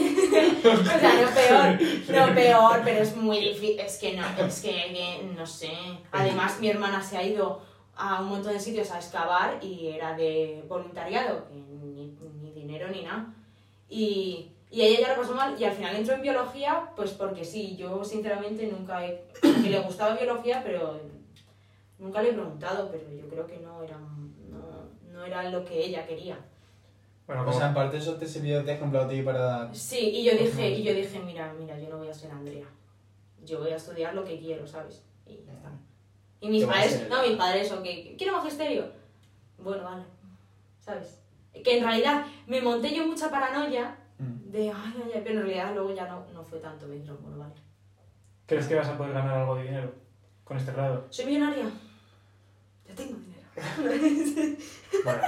sea, 0.84 1.22
no 1.22 1.28
peor, 1.34 2.28
no 2.28 2.34
peor, 2.34 2.80
pero 2.84 3.02
es 3.02 3.16
muy 3.16 3.40
difícil. 3.40 3.80
Es 3.80 3.98
que 3.98 4.16
no, 4.16 4.24
es 4.46 4.60
que, 4.60 4.70
que 4.70 5.32
no 5.36 5.46
sé. 5.46 5.72
Además, 6.12 6.60
mi 6.60 6.68
hermana 6.68 7.02
se 7.02 7.16
ha 7.16 7.22
ido 7.22 7.60
a 7.96 8.20
un 8.20 8.28
montón 8.28 8.52
de 8.52 8.60
sitios 8.60 8.90
a 8.92 8.98
excavar 8.98 9.58
y 9.62 9.88
era 9.88 10.16
de 10.16 10.64
voluntariado, 10.68 11.46
ni, 11.52 12.16
ni 12.40 12.52
dinero 12.52 12.88
ni 12.88 13.02
nada. 13.02 13.33
Y, 13.96 14.50
y 14.70 14.82
ella 14.82 15.00
ya 15.02 15.08
lo 15.14 15.22
pasó 15.22 15.34
mal 15.36 15.54
y 15.56 15.64
al 15.64 15.72
final 15.72 15.94
entró 15.94 16.14
en 16.16 16.22
biología, 16.22 16.90
pues 16.96 17.12
porque 17.12 17.44
sí, 17.44 17.76
yo 17.76 18.02
sinceramente 18.04 18.66
nunca 18.66 19.06
he... 19.06 19.24
que 19.40 19.70
le 19.70 19.78
gustaba 19.80 20.16
biología, 20.16 20.62
pero 20.64 20.98
nunca 21.98 22.20
le 22.22 22.30
he 22.30 22.32
preguntado, 22.32 22.90
pero 22.90 23.04
yo 23.12 23.28
creo 23.28 23.46
que 23.46 23.58
no 23.58 23.82
era, 23.84 23.96
no, 23.98 24.88
no 25.12 25.24
era 25.24 25.48
lo 25.50 25.64
que 25.64 25.78
ella 25.84 26.04
quería. 26.06 26.36
Bueno, 27.26 27.42
O 27.42 27.44
como- 27.44 27.56
sea, 27.58 27.68
en 27.68 27.74
parte 27.74 27.98
eso 27.98 28.14
te 28.16 28.26
sirvió 28.26 28.62
de 28.64 28.72
ejemplo 28.72 29.00
a 29.00 29.08
ti 29.08 29.22
para... 29.22 29.72
Sí, 29.72 30.10
y 30.10 30.24
yo 30.24 30.32
dije, 30.32 30.70
y 30.70 30.82
yo 30.82 30.92
dije, 30.92 31.20
mira, 31.20 31.54
mira, 31.58 31.78
yo 31.78 31.88
no 31.88 31.98
voy 31.98 32.08
a 32.08 32.12
ser 32.14 32.32
Andrea. 32.32 32.66
Yo 33.44 33.60
voy 33.60 33.70
a 33.70 33.76
estudiar 33.76 34.12
lo 34.14 34.24
que 34.24 34.38
quiero, 34.40 34.66
¿sabes? 34.66 35.04
Y 35.26 35.36
ya 35.46 35.52
está. 35.52 35.70
Y 36.40 36.48
mis 36.48 36.64
padres, 36.64 37.06
no, 37.08 37.22
mis 37.22 37.36
padres, 37.36 37.70
o 37.72 37.82
que 37.82 38.14
quiero 38.18 38.36
magisterio. 38.38 38.86
Bueno, 39.58 39.84
vale. 39.84 40.02
¿Sabes? 40.80 41.20
Que 41.62 41.78
en 41.78 41.84
realidad 41.84 42.24
me 42.46 42.60
monté 42.60 42.94
yo 42.94 43.06
mucha 43.06 43.30
paranoia 43.30 43.96
Mm. 44.16 44.50
de, 44.52 44.70
ay, 44.70 44.94
ay, 45.04 45.10
ay, 45.12 45.22
pero 45.24 45.40
en 45.40 45.46
realidad 45.46 45.72
luego 45.74 45.92
ya 45.92 46.06
no, 46.06 46.24
no 46.32 46.44
fue 46.44 46.60
tanto. 46.60 46.86
Me 46.86 46.94
dijeron, 46.94 47.18
bueno, 47.20 47.36
vale. 47.38 47.54
¿Crees 48.46 48.66
que 48.68 48.76
vas 48.76 48.86
a 48.88 48.96
poder 48.96 49.12
ganar 49.12 49.38
algo 49.38 49.56
de 49.56 49.64
dinero 49.64 49.92
con 50.44 50.56
este 50.56 50.70
grado? 50.70 51.04
¿Soy 51.10 51.26
millonaria? 51.26 51.64
Ya 52.88 52.94
tengo 52.94 53.18
dinero. 53.18 53.42
Bueno, 55.04 55.20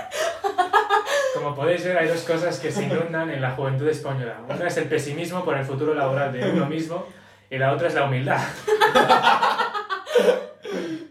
como 1.35 1.55
podéis 1.57 1.85
ver, 1.85 1.99
hay 1.99 2.07
dos 2.09 2.23
cosas 2.23 2.61
que 2.61 2.71
se 2.71 2.85
inundan 2.85 3.29
en 3.31 3.41
la 3.43 3.51
juventud 3.53 3.89
española. 3.89 4.41
Una 4.49 4.69
es 4.69 4.77
el 4.77 4.89
pesimismo 4.89 5.45
por 5.45 5.57
el 5.57 5.65
futuro 5.65 5.93
laboral 5.95 6.33
de 6.33 6.49
uno 6.51 6.67
mismo 6.67 7.05
y 7.51 7.59
la 7.59 7.73
otra 7.73 7.89
es 7.89 7.95
la 7.95 8.05
humildad. 8.05 8.41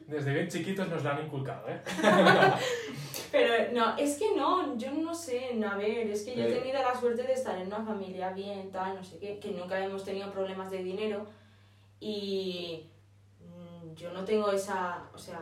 Desde 0.08 0.34
bien 0.34 0.48
chiquitos 0.48 0.88
nos 0.88 1.04
lo 1.04 1.10
han 1.10 1.26
inculcado, 1.26 1.68
¿eh? 1.68 1.82
Pero 3.38 3.74
no, 3.74 3.98
es 3.98 4.18
que 4.18 4.34
no, 4.36 4.78
yo 4.78 4.92
no 4.92 5.14
sé, 5.14 5.52
no, 5.56 5.70
a 5.72 5.76
ver, 5.76 6.08
es 6.10 6.24
que 6.24 6.36
yo 6.36 6.44
he 6.44 6.50
Eh. 6.52 6.60
tenido 6.60 6.80
la 6.82 6.98
suerte 6.98 7.24
de 7.24 7.34
estar 7.34 7.58
en 7.60 7.68
una 7.68 7.84
familia 7.84 8.32
bien, 8.32 8.72
tal, 8.72 8.96
no 8.96 9.04
sé 9.04 9.18
qué, 9.18 9.40
que 9.40 9.52
nunca 9.52 9.84
hemos 9.84 10.06
tenido 10.06 10.32
problemas 10.32 10.72
de 10.72 10.78
dinero 10.84 11.26
y 12.00 12.86
mm, 13.42 13.94
yo 13.96 14.12
no 14.14 14.24
tengo 14.24 14.52
esa, 14.52 15.04
o 15.14 15.18
sea, 15.18 15.42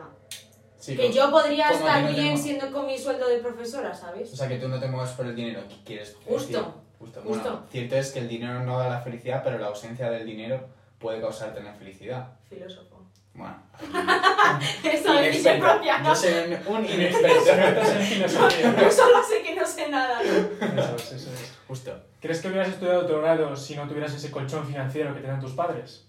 Sí, 0.78 0.96
que 0.96 1.10
yo 1.12 1.30
podría 1.30 1.70
estar 1.70 2.02
no 2.02 2.08
bien 2.10 2.32
mo- 2.32 2.36
siendo 2.36 2.70
con 2.72 2.86
mi 2.86 2.98
sueldo 2.98 3.26
de 3.28 3.38
profesora, 3.38 3.90
O 3.92 3.94
¿sabes? 3.94 4.30
sea, 4.30 4.48
que 4.48 4.58
tú 4.58 4.68
no 4.68 4.78
te 4.78 4.86
muevas 4.88 5.12
por 5.12 5.26
el 5.26 5.34
dinero 5.34 5.62
que 5.68 5.76
quieres. 5.84 6.14
Justo. 6.26 6.36
decir. 6.58 6.58
Justo. 6.98 7.20
Justo. 7.22 7.22
Bueno, 7.24 7.62
cierto 7.70 7.96
es 7.96 8.12
que 8.12 8.18
el 8.18 8.28
dinero 8.28 8.60
no 8.64 8.78
da 8.78 8.88
la 8.88 9.00
felicidad, 9.00 9.42
pero 9.44 9.58
la 9.58 9.68
ausencia 9.68 10.10
del 10.10 10.26
dinero 10.26 10.66
puede 10.98 11.20
causar 11.20 11.54
tener 11.54 11.74
felicidad. 11.74 12.28
Filósofo. 12.50 12.93
Bueno, 13.34 13.56
Esa 14.84 15.20
inexperto. 15.20 15.64
propia, 15.64 15.98
Yo 16.02 16.08
¿no? 16.08 16.14
soy 16.14 16.32
un, 16.32 16.74
un 16.76 16.84
inexperto. 16.86 17.36
Expertos 17.36 17.88
en 17.88 18.02
filosofía. 18.02 18.80
Yo 18.82 18.90
solo 18.90 19.22
sé 19.24 19.42
que 19.42 19.54
no 19.56 19.66
sé 19.66 19.88
nada. 19.88 20.22
Eso 20.22 20.96
es, 20.96 21.12
eso 21.12 21.32
es. 21.32 21.58
Justo. 21.66 22.00
¿Crees 22.20 22.40
que 22.40 22.48
hubieras 22.48 22.68
estudiado 22.68 23.00
doctorado 23.02 23.56
si 23.56 23.74
no 23.76 23.88
tuvieras 23.88 24.14
ese 24.14 24.30
colchón 24.30 24.66
financiero 24.66 25.12
que 25.14 25.20
tenían 25.20 25.40
tus 25.40 25.52
padres? 25.52 26.08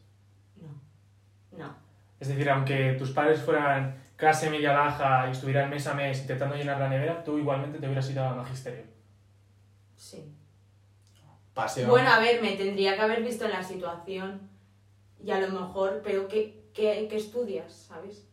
No. 0.56 1.58
No. 1.58 1.76
Es 2.20 2.28
decir, 2.28 2.50
aunque 2.50 2.94
tus 2.94 3.12
padres 3.12 3.42
fueran 3.42 4.04
clase 4.16 4.50
media 4.50 4.72
baja 4.72 5.28
y 5.28 5.32
estuvieran 5.32 5.70
mes 5.70 5.88
a 5.88 5.94
mes 5.94 6.20
intentando 6.22 6.56
llenar 6.56 6.80
la 6.80 6.88
nevera, 6.90 7.24
tú 7.24 7.38
igualmente 7.38 7.80
te 7.80 7.86
hubieras 7.88 8.10
ido 8.10 8.24
a 8.24 8.36
magisterio. 8.36 8.84
Sí. 9.98 10.32
Pasión. 11.54 11.90
Bueno, 11.90 12.10
a 12.12 12.20
ver, 12.20 12.42
me 12.42 12.52
tendría 12.52 12.96
que 12.96 13.02
haber 13.02 13.24
visto 13.24 13.46
en 13.46 13.52
la 13.52 13.64
situación 13.64 14.50
y 15.24 15.32
a 15.32 15.40
lo 15.40 15.48
mejor, 15.50 16.02
pero 16.04 16.28
¿qué, 16.28 16.65
qué, 16.76 17.08
qué 17.10 17.18
estudias, 17.18 17.74
sabes? 17.74 18.28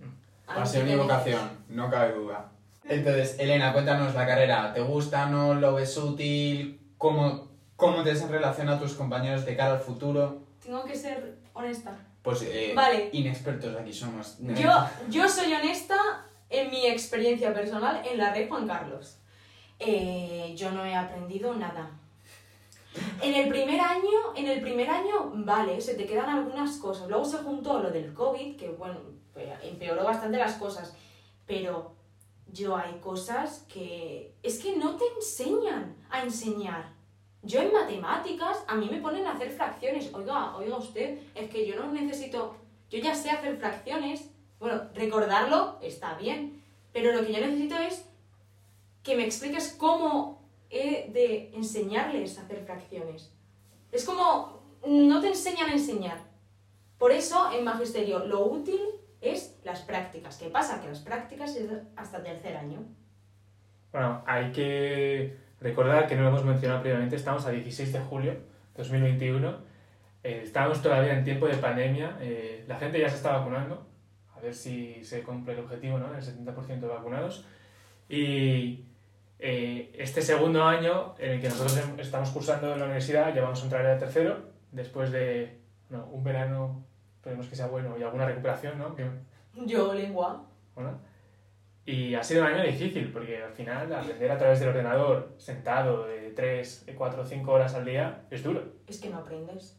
Lo 0.00 0.54
Pasión 0.54 0.86
que 0.86 0.92
y 0.92 0.96
vocación, 0.96 1.50
no 1.68 1.90
cabe 1.90 2.14
duda. 2.14 2.52
Entonces, 2.84 3.36
Elena, 3.38 3.72
cuéntanos 3.72 4.14
la 4.14 4.26
carrera. 4.26 4.72
¿Te 4.72 4.80
gusta? 4.80 5.26
¿No 5.26 5.54
lo 5.54 5.74
ves 5.74 5.96
útil? 5.96 6.80
¿Cómo, 6.98 7.48
cómo 7.74 8.04
te 8.04 8.14
relaciona 8.14 8.74
a 8.74 8.78
tus 8.78 8.94
compañeros 8.94 9.44
de 9.44 9.56
cara 9.56 9.72
al 9.72 9.80
futuro? 9.80 10.42
Tengo 10.62 10.84
que 10.84 10.94
ser 10.94 11.38
honesta. 11.52 11.96
Pues 12.22 12.42
eh, 12.42 12.72
Vale. 12.76 13.08
inexpertos 13.12 13.76
aquí 13.76 13.92
somos. 13.92 14.38
Yo, 14.38 14.70
yo 15.08 15.28
soy 15.28 15.52
honesta 15.52 15.96
en 16.48 16.70
mi 16.70 16.86
experiencia 16.86 17.52
personal 17.52 18.02
en 18.04 18.18
la 18.18 18.32
red 18.32 18.48
Juan 18.48 18.66
Carlos. 18.66 19.18
Eh, 19.78 20.54
yo 20.56 20.70
no 20.70 20.84
he 20.84 20.94
aprendido 20.94 21.54
nada. 21.54 21.90
En 23.22 23.34
el 23.34 23.48
primer 23.48 23.80
año, 23.80 24.34
en 24.34 24.46
el 24.46 24.60
primer 24.60 24.90
año, 24.90 25.32
vale, 25.34 25.80
se 25.80 25.94
te 25.94 26.06
quedan 26.06 26.28
algunas 26.28 26.76
cosas. 26.78 27.08
Luego 27.08 27.24
se 27.24 27.38
juntó 27.38 27.78
lo 27.80 27.90
del 27.90 28.12
COVID, 28.14 28.56
que 28.56 28.70
bueno, 28.70 28.98
empeoró 29.62 30.04
bastante 30.04 30.38
las 30.38 30.54
cosas. 30.54 30.94
Pero 31.46 31.92
yo 32.52 32.76
hay 32.76 32.98
cosas 33.00 33.64
que 33.72 34.34
es 34.42 34.58
que 34.58 34.76
no 34.76 34.96
te 34.96 35.04
enseñan 35.16 35.96
a 36.10 36.22
enseñar. 36.22 36.94
Yo 37.42 37.60
en 37.60 37.72
matemáticas, 37.72 38.64
a 38.66 38.74
mí 38.74 38.88
me 38.90 39.00
ponen 39.00 39.26
a 39.26 39.32
hacer 39.32 39.50
fracciones. 39.50 40.12
Oiga, 40.12 40.56
oiga 40.56 40.76
usted, 40.76 41.18
es 41.34 41.48
que 41.48 41.66
yo 41.66 41.76
no 41.76 41.92
necesito, 41.92 42.56
yo 42.90 42.98
ya 42.98 43.14
sé 43.14 43.30
hacer 43.30 43.56
fracciones. 43.56 44.30
Bueno, 44.58 44.82
recordarlo 44.94 45.78
está 45.82 46.14
bien, 46.14 46.62
pero 46.92 47.12
lo 47.12 47.24
que 47.24 47.32
yo 47.32 47.40
necesito 47.40 47.76
es 47.76 48.04
que 49.02 49.16
me 49.16 49.24
expliques 49.24 49.76
cómo 49.78 50.35
he 50.70 51.10
de 51.12 51.50
enseñarles 51.54 52.38
a 52.38 52.42
hacer 52.42 52.64
fracciones. 52.64 53.32
Es 53.92 54.04
como, 54.04 54.62
no 54.86 55.20
te 55.20 55.28
enseñan 55.28 55.70
a 55.70 55.72
enseñar. 55.72 56.18
Por 56.98 57.12
eso, 57.12 57.50
en 57.52 57.64
magisterio, 57.64 58.20
lo 58.20 58.46
útil 58.46 58.80
es 59.20 59.58
las 59.64 59.80
prácticas. 59.82 60.38
¿Qué 60.38 60.48
pasa? 60.48 60.80
Que 60.80 60.88
las 60.88 61.00
prácticas 61.00 61.56
es 61.56 61.70
hasta 61.96 62.22
tercer 62.22 62.56
año. 62.56 62.84
Bueno, 63.92 64.22
hay 64.26 64.52
que 64.52 65.36
recordar 65.60 66.06
que 66.06 66.16
no 66.16 66.22
lo 66.22 66.28
hemos 66.28 66.44
mencionado 66.44 66.82
previamente, 66.82 67.16
estamos 67.16 67.46
a 67.46 67.50
16 67.50 67.92
de 67.92 68.00
julio 68.00 68.32
de 68.32 68.38
2021, 68.76 69.56
eh, 70.22 70.40
estamos 70.44 70.82
todavía 70.82 71.16
en 71.16 71.24
tiempo 71.24 71.46
de 71.46 71.56
pandemia, 71.56 72.18
eh, 72.20 72.64
la 72.68 72.78
gente 72.78 73.00
ya 73.00 73.08
se 73.08 73.16
está 73.16 73.38
vacunando, 73.38 73.86
a 74.36 74.40
ver 74.40 74.54
si 74.54 75.02
se 75.02 75.22
cumple 75.22 75.54
el 75.54 75.60
objetivo, 75.60 75.98
¿no? 75.98 76.14
El 76.14 76.22
70% 76.22 76.80
de 76.80 76.86
vacunados. 76.86 77.46
Y 78.08 78.84
eh, 79.38 79.92
este 79.98 80.22
segundo 80.22 80.64
año 80.64 81.14
en 81.18 81.32
el 81.32 81.40
que 81.40 81.48
nosotros 81.48 81.76
em- 81.78 82.00
estamos 82.00 82.30
cursando 82.30 82.72
en 82.72 82.78
la 82.78 82.84
universidad, 82.86 83.34
ya 83.34 83.42
vamos 83.42 83.60
a 83.60 83.64
entrar 83.64 83.86
a 83.86 83.98
tercero, 83.98 84.38
después 84.72 85.10
de 85.12 85.58
bueno, 85.90 86.06
un 86.12 86.24
verano, 86.24 86.84
esperemos 87.16 87.46
que 87.46 87.56
sea 87.56 87.66
bueno, 87.68 87.96
y 87.98 88.02
alguna 88.02 88.26
recuperación, 88.26 88.78
¿no? 88.78 88.94
Que- 88.96 89.08
Yo, 89.66 89.92
lengua. 89.94 90.44
bueno, 90.74 90.98
y 91.84 92.14
ha 92.14 92.22
sido 92.24 92.42
un 92.42 92.48
año 92.52 92.64
difícil 92.64 93.12
porque 93.12 93.42
al 93.42 93.52
final 93.52 93.92
aprender 93.94 94.30
a 94.30 94.38
través 94.38 94.58
del 94.60 94.70
ordenador 94.70 95.34
sentado 95.38 96.06
de 96.06 96.30
3, 96.32 96.86
4 96.96 97.22
o 97.22 97.24
5 97.24 97.52
horas 97.52 97.74
al 97.74 97.84
día 97.84 98.22
es 98.30 98.42
duro. 98.42 98.64
Es 98.88 99.00
que 99.00 99.08
no 99.08 99.18
aprendes. 99.18 99.78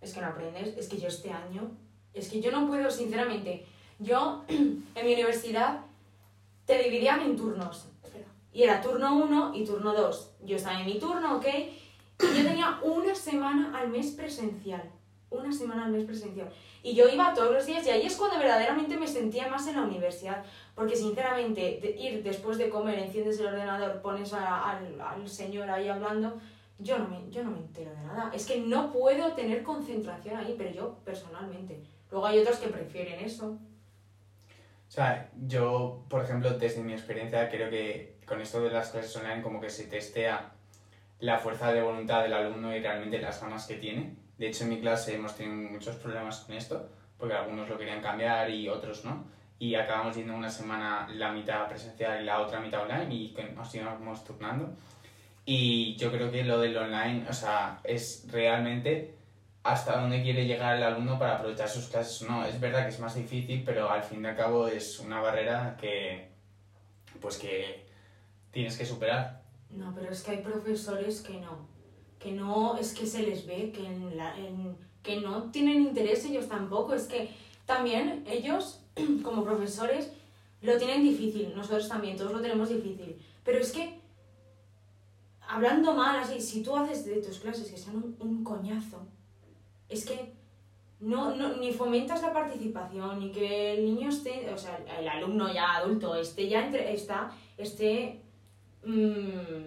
Es 0.00 0.14
que 0.14 0.20
no 0.20 0.28
aprendes. 0.28 0.76
Es 0.76 0.88
que 0.88 0.98
yo 0.98 1.08
este 1.08 1.30
año. 1.32 1.72
Es 2.14 2.28
que 2.28 2.40
yo 2.40 2.52
no 2.52 2.68
puedo, 2.68 2.90
sinceramente. 2.90 3.64
Yo, 3.98 4.44
en 4.48 4.84
mi 5.04 5.14
universidad, 5.14 5.80
te 6.64 6.78
dividían 6.78 7.20
en 7.22 7.36
turnos. 7.36 7.91
Y 8.52 8.62
era 8.62 8.80
turno 8.80 9.16
1 9.16 9.52
y 9.54 9.64
turno 9.64 9.94
2. 9.94 10.30
Yo 10.44 10.56
estaba 10.56 10.80
en 10.80 10.86
mi 10.86 10.98
turno, 10.98 11.36
¿ok? 11.36 11.46
Y 11.46 12.38
yo 12.38 12.44
tenía 12.44 12.78
una 12.82 13.14
semana 13.14 13.78
al 13.78 13.88
mes 13.88 14.10
presencial. 14.10 14.82
Una 15.30 15.50
semana 15.50 15.86
al 15.86 15.92
mes 15.92 16.04
presencial. 16.04 16.50
Y 16.82 16.94
yo 16.94 17.08
iba 17.08 17.32
todos 17.32 17.52
los 17.52 17.64
días 17.64 17.86
y 17.86 17.90
ahí 17.90 18.04
es 18.04 18.16
cuando 18.16 18.38
verdaderamente 18.38 18.96
me 18.96 19.06
sentía 19.06 19.48
más 19.48 19.66
en 19.66 19.76
la 19.76 19.82
universidad. 19.82 20.44
Porque 20.74 20.96
sinceramente, 20.96 21.96
ir 21.98 22.22
después 22.22 22.58
de 22.58 22.68
comer, 22.68 22.98
enciendes 22.98 23.40
el 23.40 23.46
ordenador, 23.46 24.02
pones 24.02 24.32
al, 24.34 25.00
al 25.00 25.28
señor 25.28 25.70
ahí 25.70 25.88
hablando, 25.88 26.38
yo 26.78 26.98
no, 26.98 27.08
me, 27.08 27.30
yo 27.30 27.44
no 27.44 27.50
me 27.50 27.58
entero 27.58 27.90
de 27.92 28.02
nada. 28.02 28.30
Es 28.34 28.46
que 28.46 28.60
no 28.60 28.92
puedo 28.92 29.32
tener 29.32 29.62
concentración 29.62 30.36
ahí, 30.36 30.54
pero 30.58 30.70
yo 30.70 30.98
personalmente. 31.04 31.80
Luego 32.10 32.26
hay 32.26 32.40
otros 32.40 32.58
que 32.58 32.68
prefieren 32.68 33.20
eso. 33.20 33.58
O 34.88 34.94
sea, 34.94 35.30
yo, 35.46 36.04
por 36.08 36.22
ejemplo, 36.22 36.50
desde 36.58 36.82
mi 36.82 36.92
experiencia, 36.92 37.48
creo 37.48 37.70
que 37.70 38.11
con 38.32 38.40
esto 38.40 38.62
de 38.62 38.70
las 38.70 38.88
clases 38.88 39.14
online 39.16 39.42
como 39.42 39.60
que 39.60 39.68
se 39.68 39.88
testea 39.88 40.52
la 41.20 41.36
fuerza 41.36 41.70
de 41.70 41.82
voluntad 41.82 42.22
del 42.22 42.32
alumno 42.32 42.74
y 42.74 42.80
realmente 42.80 43.20
las 43.20 43.42
ganas 43.42 43.66
que 43.66 43.74
tiene. 43.74 44.16
De 44.38 44.48
hecho, 44.48 44.64
en 44.64 44.70
mi 44.70 44.80
clase 44.80 45.14
hemos 45.16 45.36
tenido 45.36 45.70
muchos 45.70 45.96
problemas 45.96 46.38
con 46.40 46.56
esto, 46.56 46.88
porque 47.18 47.34
algunos 47.34 47.68
lo 47.68 47.76
querían 47.76 48.00
cambiar 48.00 48.48
y 48.48 48.70
otros 48.70 49.04
no. 49.04 49.26
Y 49.58 49.74
acabamos 49.74 50.16
yendo 50.16 50.34
una 50.34 50.48
semana 50.48 51.06
la 51.12 51.30
mitad 51.30 51.68
presencial 51.68 52.22
y 52.22 52.24
la 52.24 52.40
otra 52.40 52.58
mitad 52.58 52.84
online 52.84 53.14
y 53.14 53.36
nos 53.54 53.74
íbamos 53.74 54.24
turnando. 54.24 54.70
Y 55.44 55.94
yo 55.96 56.10
creo 56.10 56.30
que 56.30 56.42
lo 56.42 56.58
del 56.58 56.74
online, 56.74 57.26
o 57.28 57.34
sea, 57.34 57.80
es 57.84 58.26
realmente 58.32 59.14
hasta 59.62 60.00
dónde 60.00 60.22
quiere 60.22 60.46
llegar 60.46 60.78
el 60.78 60.84
alumno 60.84 61.18
para 61.18 61.34
aprovechar 61.34 61.68
sus 61.68 61.88
clases 61.88 62.26
no. 62.26 62.46
Es 62.46 62.58
verdad 62.58 62.84
que 62.84 62.88
es 62.88 62.98
más 62.98 63.14
difícil, 63.14 63.62
pero 63.62 63.90
al 63.90 64.02
fin 64.02 64.24
y 64.24 64.26
al 64.26 64.36
cabo 64.36 64.68
es 64.68 65.00
una 65.00 65.20
barrera 65.20 65.76
que, 65.78 66.30
pues 67.20 67.36
que 67.36 67.91
tienes 68.52 68.76
que 68.78 68.86
superar. 68.86 69.42
No, 69.70 69.92
pero 69.94 70.10
es 70.12 70.22
que 70.22 70.32
hay 70.32 70.38
profesores 70.42 71.22
que 71.22 71.40
no. 71.40 71.66
Que 72.18 72.32
no, 72.32 72.76
es 72.78 72.94
que 72.94 73.06
se 73.06 73.22
les 73.22 73.46
ve 73.46 73.72
que, 73.72 73.84
en 73.84 74.16
la, 74.16 74.36
en- 74.38 74.76
que 75.02 75.20
no 75.20 75.50
tienen 75.50 75.82
interés 75.82 76.24
ellos 76.24 76.48
tampoco. 76.48 76.94
Es 76.94 77.04
que 77.04 77.30
también 77.66 78.24
ellos, 78.28 78.80
como 79.24 79.42
profesores, 79.44 80.12
lo 80.60 80.76
tienen 80.78 81.02
difícil. 81.02 81.52
Nosotros 81.56 81.88
también, 81.88 82.16
todos 82.16 82.32
lo 82.32 82.40
tenemos 82.40 82.68
difícil. 82.68 83.20
Pero 83.44 83.58
es 83.58 83.72
que, 83.72 83.98
hablando 85.48 85.94
mal 85.94 86.20
así, 86.20 86.40
si 86.40 86.62
tú 86.62 86.76
haces 86.76 87.04
de 87.04 87.16
tus 87.16 87.38
clases 87.40 87.70
que 87.70 87.76
sean 87.76 87.96
un, 87.96 88.16
un 88.20 88.44
coñazo, 88.44 89.06
es 89.88 90.04
que 90.04 90.34
no, 91.00 91.34
no, 91.34 91.56
ni 91.56 91.72
fomentas 91.72 92.22
la 92.22 92.32
participación, 92.32 93.18
ni 93.18 93.32
que 93.32 93.74
el 93.74 93.84
niño 93.84 94.08
esté, 94.08 94.48
o 94.52 94.56
sea, 94.56 94.78
el 94.98 95.08
alumno 95.08 95.52
ya 95.52 95.76
adulto 95.78 96.14
esté 96.14 96.48
ya 96.48 96.64
entre, 96.64 96.92
está, 96.94 97.32
esté 97.58 98.22
mm, 98.84 99.64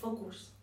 focus. 0.00 0.54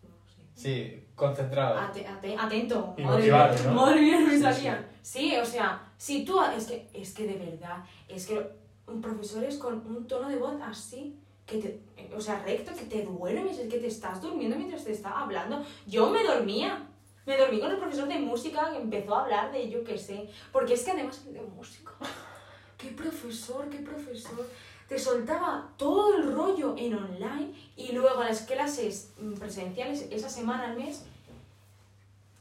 Sí, 0.54 1.04
concentrado. 1.14 1.78
Ate- 1.78 2.06
ate- 2.06 2.36
atento. 2.36 2.94
Y 2.96 3.02
madre 3.02 3.18
motivado, 3.18 3.54
mía, 3.54 3.62
¿no? 3.64 3.72
Madre 3.74 4.00
mía, 4.00 4.18
me 4.20 4.52
Sí. 4.54 4.68
Sí, 5.02 5.36
o 5.36 5.44
sea, 5.44 5.92
si 5.96 6.24
tú, 6.24 6.40
es 6.42 6.66
que, 6.66 6.88
es 6.92 7.14
que 7.14 7.26
de 7.26 7.36
verdad, 7.36 7.84
es 8.08 8.26
que 8.26 8.44
un 8.86 9.00
profesor 9.00 9.44
es 9.44 9.56
con 9.58 9.74
un 9.86 10.06
tono 10.06 10.28
de 10.28 10.36
voz 10.36 10.60
así, 10.62 11.16
que 11.46 11.58
te, 11.58 11.80
o 12.14 12.20
sea, 12.20 12.42
recto, 12.44 12.72
que 12.74 12.84
te 12.86 13.04
duermes, 13.04 13.58
es 13.58 13.68
que 13.72 13.78
te 13.78 13.86
estás 13.86 14.20
durmiendo 14.20 14.56
mientras 14.56 14.84
te 14.84 14.92
está 14.92 15.20
hablando. 15.20 15.64
Yo 15.86 16.10
me 16.10 16.24
dormía. 16.24 16.84
Me 17.24 17.36
dormí 17.36 17.60
con 17.60 17.70
el 17.70 17.78
profesor 17.78 18.08
de 18.08 18.18
música 18.18 18.70
que 18.72 18.78
empezó 18.78 19.14
a 19.14 19.22
hablar 19.24 19.52
de 19.52 19.68
yo 19.70 19.84
qué 19.84 19.96
sé. 19.98 20.28
Porque 20.50 20.74
es 20.74 20.82
que 20.82 20.90
además 20.92 21.24
de 21.30 21.40
música, 21.42 21.92
qué 22.78 22.88
profesor, 22.90 23.68
qué 23.68 23.78
profesor. 23.78 24.46
Te 24.88 24.98
soltaba 24.98 25.68
todo 25.76 26.16
el 26.16 26.32
rollo 26.32 26.74
en 26.78 26.94
online 26.94 27.52
y 27.76 27.92
luego 27.92 28.22
las 28.24 28.42
clases 28.42 29.12
mm, 29.20 29.34
presenciales 29.34 30.08
esa 30.10 30.30
semana 30.30 30.70
al 30.70 30.76
mes. 30.78 31.04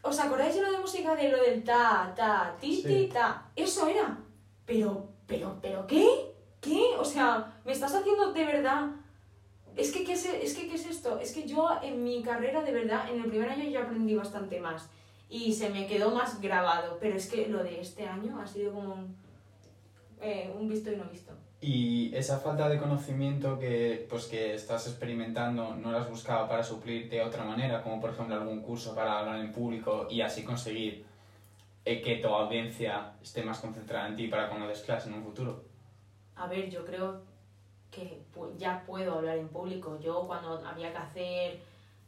¿Os 0.02 0.18
acordáis 0.20 0.56
de 0.56 0.62
lo 0.62 0.72
de 0.72 0.78
música 0.78 1.16
de 1.16 1.30
lo 1.30 1.42
del 1.44 1.64
ta, 1.66 2.14
ta, 2.16 2.56
ti, 2.62 2.82
ti, 2.82 2.88
Sí. 2.88 3.10
ta? 3.12 3.46
Eso 3.56 3.88
era. 3.88 4.18
Pero, 4.66 5.10
pero, 5.28 5.58
pero, 5.62 5.86
¿qué? 5.88 6.08
¿Qué? 6.62 6.82
O 6.98 7.04
sea, 7.04 7.60
me 7.66 7.74
estás 7.74 7.94
haciendo 7.94 8.32
de 8.32 8.46
verdad. 8.46 8.88
Es 9.76 9.92
que, 9.92 10.06
¿qué 10.06 10.14
es, 10.14 10.26
es 10.26 10.56
que, 10.56 10.70
¿qué 10.70 10.76
es 10.76 10.86
esto? 10.88 11.20
Es 11.20 11.34
que 11.34 11.44
yo 11.46 11.70
en 11.84 12.04
mi 12.04 12.24
carrera, 12.24 12.62
de 12.64 12.72
verdad, 12.72 13.10
en 13.12 13.22
el 13.22 13.30
primer 13.30 13.50
año 13.50 13.70
yo 13.70 13.82
aprendí 13.82 14.16
bastante 14.16 14.60
más. 14.62 14.90
Y 15.30 15.54
se 15.54 15.70
me 15.70 15.86
quedó 15.86 16.12
más 16.12 16.40
grabado. 16.40 16.98
Pero 17.02 17.18
es 17.18 17.28
que 17.30 17.48
lo 17.48 17.62
de 17.62 17.82
este 17.82 18.08
año 18.08 18.40
ha 18.40 18.48
sido 18.48 18.72
como 18.74 18.94
un, 18.94 19.16
eh, 20.22 20.54
un 20.58 20.70
visto 20.70 20.90
y 20.92 20.96
no 20.96 21.04
visto. 21.06 21.34
Y 21.60 22.16
esa 22.16 22.40
falta 22.40 22.70
de 22.70 22.78
conocimiento 22.78 23.58
que, 23.58 24.06
pues, 24.08 24.26
que 24.26 24.54
estás 24.54 24.86
experimentando 24.88 25.76
no 25.76 25.92
la 25.92 26.02
has 26.02 26.10
buscado 26.10 26.48
para 26.48 26.64
suplir 26.64 27.10
de 27.10 27.22
otra 27.22 27.44
manera, 27.44 27.82
como 27.82 28.00
por 28.00 28.12
ejemplo 28.12 28.36
algún 28.36 28.62
curso 28.62 28.94
para 28.94 29.20
hablar 29.20 29.40
en 29.40 29.52
público 29.52 30.08
y 30.10 30.22
así 30.22 30.44
conseguir 30.44 31.04
eh, 31.84 32.02
que 32.02 32.18
tu 32.18 32.28
audiencia 32.28 33.14
esté 33.24 33.42
más 33.42 33.60
concentrada 33.60 34.08
en 34.08 34.16
ti 34.16 34.28
para 34.28 34.50
cuando 34.50 34.68
des 34.68 34.82
clase 34.82 35.10
en 35.10 35.16
un 35.16 35.24
futuro. 35.24 35.64
A 36.36 36.46
ver, 36.46 36.70
yo 36.70 36.86
creo 36.86 37.22
que 37.90 38.22
ya 38.58 38.84
puedo 38.86 39.14
hablar 39.16 39.38
en 39.38 39.48
público. 39.48 39.98
Yo 40.00 40.28
cuando 40.28 40.64
había 40.66 40.92
que 40.92 40.98
hacer... 40.98 41.60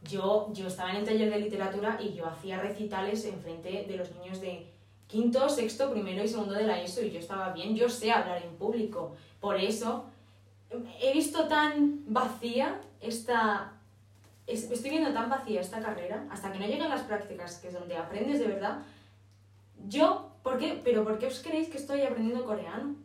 Yo, 0.03 0.49
yo 0.53 0.67
estaba 0.67 0.91
en 0.91 0.97
el 0.97 1.05
taller 1.05 1.29
de 1.29 1.39
literatura 1.39 1.97
y 1.99 2.13
yo 2.13 2.25
hacía 2.25 2.61
recitales 2.61 3.25
en 3.25 3.37
frente 3.41 3.83
de 3.85 3.97
los 3.97 4.09
niños 4.15 4.39
de 4.39 4.65
quinto, 5.07 5.49
sexto, 5.49 5.91
primero 5.91 6.23
y 6.23 6.27
segundo 6.27 6.53
de 6.53 6.63
la 6.63 6.79
ESO 6.81 7.03
y 7.03 7.11
yo 7.11 7.19
estaba 7.19 7.51
bien, 7.51 7.75
yo 7.75 7.89
sé 7.89 8.11
hablar 8.11 8.43
en 8.43 8.55
público. 8.55 9.15
Por 9.39 9.55
eso 9.57 10.05
he 11.01 11.13
visto 11.13 11.47
tan 11.47 12.01
vacía 12.07 12.79
esta... 13.01 13.73
es- 14.47 14.69
Estoy 14.71 14.91
viendo 14.91 15.11
tan 15.13 15.29
vacía 15.29 15.61
esta 15.61 15.79
carrera 15.81 16.25
hasta 16.29 16.51
que 16.51 16.59
no 16.59 16.65
llegan 16.67 16.89
las 16.89 17.01
prácticas, 17.03 17.57
que 17.57 17.69
es 17.69 17.73
donde 17.73 17.95
aprendes 17.97 18.39
de 18.39 18.47
verdad. 18.47 18.79
Yo, 19.87 20.31
¿por 20.43 20.57
qué? 20.57 20.79
¿Pero 20.83 21.03
por 21.03 21.17
qué 21.17 21.27
os 21.27 21.39
creéis 21.41 21.69
que 21.69 21.77
estoy 21.77 22.01
aprendiendo 22.01 22.45
coreano? 22.45 22.95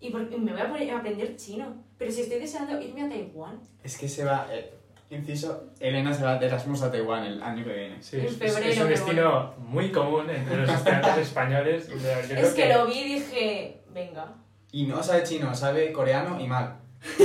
Y 0.00 0.10
por- 0.10 0.30
me 0.38 0.52
voy 0.52 0.60
a 0.60 0.68
poner 0.68 0.90
a 0.92 0.98
aprender 0.98 1.36
chino. 1.36 1.74
Pero 1.98 2.12
si 2.12 2.22
estoy 2.22 2.38
deseando 2.38 2.80
irme 2.80 3.02
a 3.02 3.08
Taiwán. 3.08 3.58
Es 3.82 3.98
que 3.98 4.08
se 4.08 4.24
va, 4.24 4.46
eh, 4.50 4.72
inciso, 5.10 5.70
Elena 5.80 6.14
se 6.14 6.22
va 6.22 6.38
de 6.38 6.46
Erasmus 6.46 6.82
a 6.82 6.92
Taiwán 6.92 7.24
el 7.24 7.42
año 7.42 7.64
que 7.64 7.72
viene. 7.72 8.00
Sí, 8.02 8.18
En 8.18 8.26
es, 8.26 8.32
es- 8.32 8.38
febrero 8.38 8.70
es 8.70 8.80
un 8.80 8.88
destino 8.88 9.54
muy 9.58 9.90
común 9.90 10.30
entre 10.30 10.58
los 10.58 10.70
estudiantes 10.70 11.16
españoles. 11.18 11.88
Es 12.30 12.54
que 12.54 12.72
lo 12.72 12.86
vi 12.86 12.98
y 13.00 13.14
dije, 13.14 13.80
venga. 13.92 14.32
Y 14.72 14.84
no 14.86 15.02
sabe 15.02 15.22
chino, 15.24 15.54
sabe 15.54 15.92
coreano 15.92 16.40
y 16.40 16.46
mal. 16.46 16.76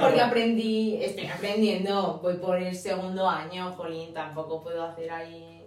Porque 0.00 0.20
aprendí, 0.20 0.96
estoy 1.02 1.26
aprendiendo. 1.26 2.20
Voy 2.22 2.34
por 2.36 2.56
el 2.58 2.74
segundo 2.76 3.28
año, 3.28 3.72
jolín, 3.72 4.12
tampoco 4.14 4.62
puedo 4.62 4.84
hacer 4.84 5.10
ahí. 5.10 5.64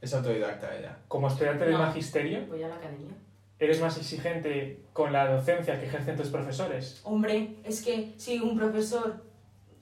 Es 0.00 0.14
autodidacta 0.14 0.76
ella. 0.76 0.98
Como 1.08 1.28
estudiante 1.28 1.64
de 1.64 1.72
No. 1.72 1.78
magisterio, 1.78 2.46
Voy 2.46 2.62
a 2.62 2.68
la 2.68 2.76
academia. 2.76 3.14
¿eres 3.58 3.80
más 3.80 3.98
exigente 3.98 4.80
con 4.94 5.12
la 5.12 5.26
docencia 5.30 5.78
que 5.78 5.86
ejercen 5.86 6.16
tus 6.16 6.28
profesores? 6.28 7.00
Hombre, 7.04 7.56
es 7.64 7.82
que 7.82 8.14
si 8.16 8.38
un 8.38 8.56
profesor 8.56 9.22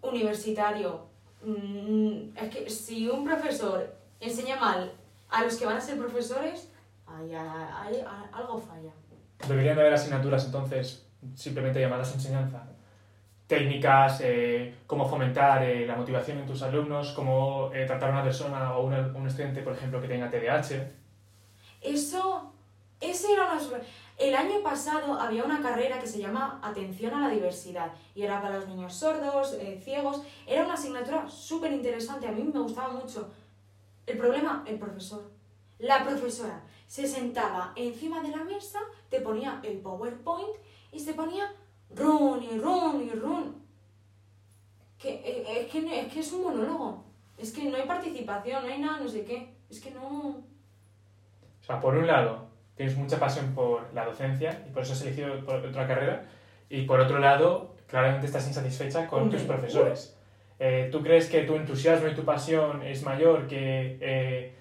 universitario. 0.02 1.06
mm, 1.44 2.36
es 2.36 2.48
que 2.54 2.68
si 2.70 3.08
un 3.08 3.24
profesor 3.24 3.94
enseña 4.20 4.56
mal 4.56 4.90
a 5.28 5.44
los 5.44 5.54
que 5.56 5.66
van 5.66 5.76
a 5.76 5.80
ser 5.80 5.96
profesores, 5.96 6.68
hay, 7.06 7.32
hay- 7.32 7.94
hay- 7.94 8.04
algo 8.32 8.58
falla. 8.58 8.90
Deberían 9.46 9.76
de 9.76 9.82
haber 9.82 9.94
asignaturas 9.94 10.44
entonces 10.46 11.06
simplemente 11.34 11.80
llamadas 11.80 12.14
enseñanza. 12.14 12.64
Técnicas, 13.46 14.20
eh, 14.22 14.74
cómo 14.86 15.08
fomentar 15.08 15.62
eh, 15.62 15.86
la 15.86 15.96
motivación 15.96 16.38
en 16.38 16.46
tus 16.46 16.62
alumnos, 16.62 17.12
cómo 17.12 17.70
eh, 17.72 17.86
tratar 17.86 18.10
a 18.10 18.12
una 18.12 18.22
persona 18.22 18.76
o 18.76 18.84
una- 18.86 19.10
un 19.14 19.26
estudiante, 19.26 19.62
por 19.62 19.72
ejemplo, 19.72 20.00
que 20.02 20.08
tenga 20.08 20.28
TDAH. 20.28 20.90
Eso, 21.80 22.52
ese 23.00 23.32
era 23.32 23.44
una... 23.52 23.60
El 24.18 24.34
año 24.34 24.62
pasado 24.64 25.18
había 25.18 25.44
una 25.44 25.62
carrera 25.62 26.00
que 26.00 26.06
se 26.08 26.18
llama 26.18 26.58
Atención 26.62 27.14
a 27.14 27.20
la 27.28 27.32
Diversidad 27.32 27.92
y 28.16 28.22
era 28.24 28.42
para 28.42 28.56
los 28.56 28.66
niños 28.66 28.92
sordos, 28.92 29.54
eh, 29.54 29.80
ciegos. 29.82 30.22
Era 30.46 30.64
una 30.64 30.74
asignatura 30.74 31.28
súper 31.30 31.70
interesante, 31.72 32.26
a 32.26 32.32
mí 32.32 32.42
me 32.42 32.58
gustaba 32.60 32.92
mucho. 32.92 33.30
El 34.06 34.18
problema, 34.18 34.64
el 34.66 34.76
profesor. 34.78 35.30
La 35.78 36.02
profesora 36.04 36.60
se 36.88 37.06
sentaba 37.06 37.72
encima 37.76 38.20
de 38.22 38.30
la 38.30 38.42
mesa, 38.42 38.80
te 39.08 39.20
ponía 39.20 39.60
el 39.62 39.78
PowerPoint 39.78 40.56
y 40.90 40.98
se 40.98 41.12
ponía 41.14 41.52
run 41.94 42.42
y 42.42 42.58
run 42.58 43.06
y 43.06 43.10
run. 43.10 43.62
Que, 44.98 45.10
eh, 45.14 45.44
es, 45.60 45.66
que, 45.70 46.00
es 46.00 46.12
que 46.12 46.20
es 46.20 46.32
un 46.32 46.42
monólogo. 46.42 47.04
Es 47.36 47.52
que 47.52 47.70
no 47.70 47.76
hay 47.76 47.86
participación, 47.86 48.64
no 48.66 48.72
hay 48.72 48.80
nada, 48.80 48.98
no 48.98 49.08
sé 49.08 49.24
qué. 49.24 49.54
Es 49.70 49.78
que 49.80 49.92
no... 49.92 50.08
O 51.60 51.64
sea, 51.64 51.78
por 51.78 51.94
un 51.94 52.06
lado, 52.06 52.48
tienes 52.74 52.96
mucha 52.96 53.20
pasión 53.20 53.54
por 53.54 53.92
la 53.94 54.06
docencia 54.06 54.64
y 54.68 54.72
por 54.72 54.82
eso 54.82 54.94
has 54.94 55.02
elegido 55.02 55.44
por- 55.44 55.64
otra 55.64 55.86
carrera. 55.86 56.26
Y 56.70 56.82
por 56.82 56.98
otro 57.00 57.18
lado, 57.20 57.76
claramente 57.86 58.26
estás 58.26 58.46
insatisfecha 58.48 59.06
con 59.06 59.30
tus 59.30 59.42
profesores. 59.42 60.16
Eh, 60.58 60.88
¿Tú 60.90 61.02
crees 61.02 61.28
que 61.28 61.42
tu 61.42 61.54
entusiasmo 61.54 62.08
y 62.08 62.14
tu 62.14 62.24
pasión 62.24 62.82
es 62.82 63.02
mayor 63.04 63.46
que, 63.46 63.98
eh, 64.00 64.54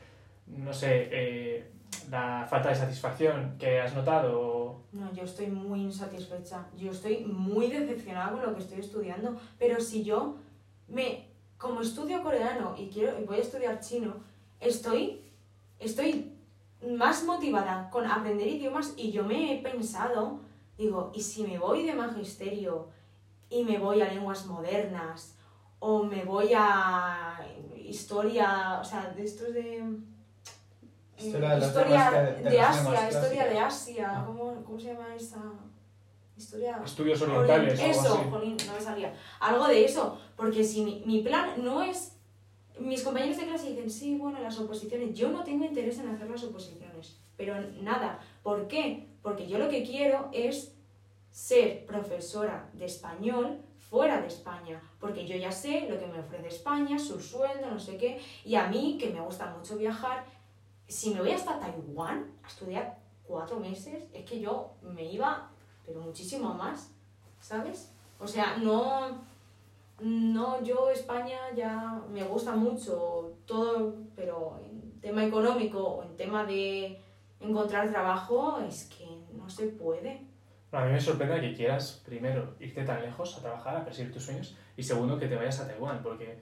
no 0.45 0.71
sé, 0.73 1.07
eh, 1.11 1.71
la 2.09 2.45
falta 2.49 2.69
de 2.69 2.75
satisfacción 2.75 3.55
que 3.57 3.81
has 3.81 3.93
notado? 3.93 4.83
No, 4.91 5.13
yo 5.13 5.23
estoy 5.23 5.47
muy 5.47 5.81
insatisfecha. 5.81 6.67
Yo 6.77 6.91
estoy 6.91 7.25
muy 7.25 7.67
decepcionada 7.67 8.31
con 8.31 8.41
lo 8.41 8.53
que 8.53 8.61
estoy 8.61 8.79
estudiando. 8.79 9.37
Pero 9.59 9.79
si 9.79 10.03
yo 10.03 10.37
me, 10.87 11.27
como 11.57 11.81
estudio 11.81 12.23
coreano 12.23 12.75
y 12.77 12.89
quiero 12.89 13.19
y 13.19 13.25
voy 13.25 13.37
a 13.37 13.41
estudiar 13.41 13.79
chino, 13.79 14.15
estoy, 14.59 15.21
estoy 15.79 16.33
más 16.81 17.23
motivada 17.23 17.89
con 17.89 18.05
aprender 18.05 18.47
idiomas 18.47 18.93
y 18.97 19.11
yo 19.11 19.23
me 19.23 19.53
he 19.53 19.61
pensado, 19.61 20.41
digo, 20.77 21.11
¿y 21.13 21.21
si 21.21 21.43
me 21.43 21.57
voy 21.57 21.85
de 21.85 21.93
magisterio 21.93 22.89
y 23.49 23.63
me 23.63 23.79
voy 23.79 24.01
a 24.01 24.11
lenguas 24.11 24.45
modernas 24.45 25.35
o 25.79 26.03
me 26.03 26.23
voy 26.23 26.51
a 26.55 27.39
historia, 27.75 28.79
o 28.81 28.83
sea, 28.83 29.11
de 29.11 29.23
estos 29.23 29.53
de 29.53 29.83
Historia 31.17 31.55
de 31.55 31.65
historia 31.65 32.07
Asia, 32.69 33.09
historia 33.09 33.45
de. 33.47 33.59
Asia, 33.59 34.11
Ah. 34.11 34.23
¿cómo, 34.25 34.63
cómo 34.63 34.79
se 34.79 34.93
llama 34.93 35.15
esa 35.15 35.41
historia? 36.37 36.79
Estudios 36.85 37.21
orientales 37.21 37.79
o 37.79 37.83
algo 37.83 37.91
Eso, 37.91 38.13
así. 38.19 38.29
jolín, 38.29 38.57
no 38.67 38.73
me 38.73 38.81
salía. 38.81 39.13
Algo 39.39 39.67
de 39.67 39.83
eso, 39.85 40.19
porque 40.35 40.63
si 40.63 40.83
mi, 40.83 41.03
mi 41.05 41.21
plan 41.21 41.53
no 41.57 41.81
es... 41.81 42.13
Mis 42.79 43.01
compañeros 43.01 43.37
de 43.37 43.47
clase 43.47 43.69
dicen, 43.71 43.89
sí, 43.89 44.15
bueno, 44.17 44.39
las 44.39 44.59
oposiciones, 44.59 45.17
yo 45.17 45.31
no 45.31 45.43
tengo 45.43 45.65
interés 45.65 45.97
en 45.97 46.09
hacer 46.09 46.29
las 46.29 46.43
oposiciones, 46.43 47.17
pero 47.35 47.55
nada. 47.81 48.19
¿Por 48.43 48.67
qué? 48.67 49.07
Porque 49.23 49.47
yo 49.47 49.57
lo 49.57 49.67
que 49.67 49.81
quiero 49.83 50.29
es 50.31 50.73
ser 51.31 51.87
profesora 51.87 52.69
de 52.73 52.85
español 52.85 53.57
fuera 53.89 54.21
de 54.21 54.27
España, 54.27 54.79
porque 54.99 55.25
yo 55.25 55.35
ya 55.37 55.51
sé 55.51 55.87
lo 55.89 55.97
que 55.97 56.05
me 56.05 56.19
ofrece 56.19 56.49
España, 56.49 56.99
su 56.99 57.19
sueldo, 57.19 57.71
no 57.71 57.79
sé 57.79 57.97
qué, 57.97 58.21
y 58.45 58.53
a 58.53 58.67
mí, 58.67 58.97
que 58.99 59.09
me 59.09 59.21
gusta 59.21 59.47
mucho 59.57 59.75
viajar, 59.77 60.23
si 60.87 61.13
me 61.13 61.19
voy 61.19 61.31
hasta 61.31 61.59
Taiwán 61.59 62.25
a 62.43 62.47
estudiar 62.47 62.97
cuatro 63.23 63.59
meses, 63.59 64.07
es 64.13 64.25
que 64.25 64.39
yo 64.39 64.71
me 64.81 65.03
iba, 65.03 65.49
pero 65.85 65.99
muchísimo 66.01 66.53
más, 66.53 66.91
¿sabes? 67.39 67.93
O 68.19 68.27
sea, 68.27 68.57
no, 68.57 69.21
no, 69.99 70.63
yo 70.63 70.89
España 70.89 71.37
ya 71.55 72.01
me 72.09 72.23
gusta 72.23 72.55
mucho 72.55 73.33
todo, 73.45 73.95
pero 74.15 74.59
en 74.63 74.99
tema 75.01 75.25
económico 75.25 75.79
o 75.79 76.03
en 76.03 76.15
tema 76.15 76.45
de 76.45 77.01
encontrar 77.39 77.89
trabajo 77.89 78.59
es 78.67 78.85
que 78.85 79.05
no 79.33 79.49
se 79.49 79.67
puede. 79.67 80.25
A 80.71 80.85
mí 80.85 80.91
me 80.91 80.99
sorprende 80.99 81.41
que 81.41 81.55
quieras, 81.55 82.01
primero, 82.05 82.55
irte 82.59 82.83
tan 82.83 83.01
lejos 83.01 83.37
a 83.37 83.41
trabajar, 83.41 83.77
a 83.77 83.85
perseguir 83.85 84.13
tus 84.13 84.23
sueños, 84.23 84.57
y 84.75 84.83
segundo, 84.83 85.17
que 85.17 85.27
te 85.27 85.35
vayas 85.35 85.59
a 85.59 85.67
Taiwán, 85.67 86.01
porque 86.03 86.39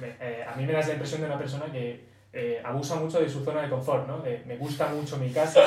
eh, 0.00 0.44
a 0.46 0.54
mí 0.56 0.66
me 0.66 0.72
das 0.72 0.88
la 0.88 0.94
impresión 0.94 1.20
de 1.20 1.26
una 1.26 1.38
persona 1.38 1.70
que 1.72 2.11
eh, 2.32 2.62
abusa 2.64 2.96
mucho 2.96 3.20
de 3.20 3.28
su 3.28 3.44
zona 3.44 3.62
de 3.62 3.68
confort, 3.68 4.06
¿no? 4.06 4.18
De 4.18 4.42
me 4.46 4.56
gusta 4.56 4.88
mucho 4.88 5.16
mi 5.18 5.30
casa, 5.30 5.60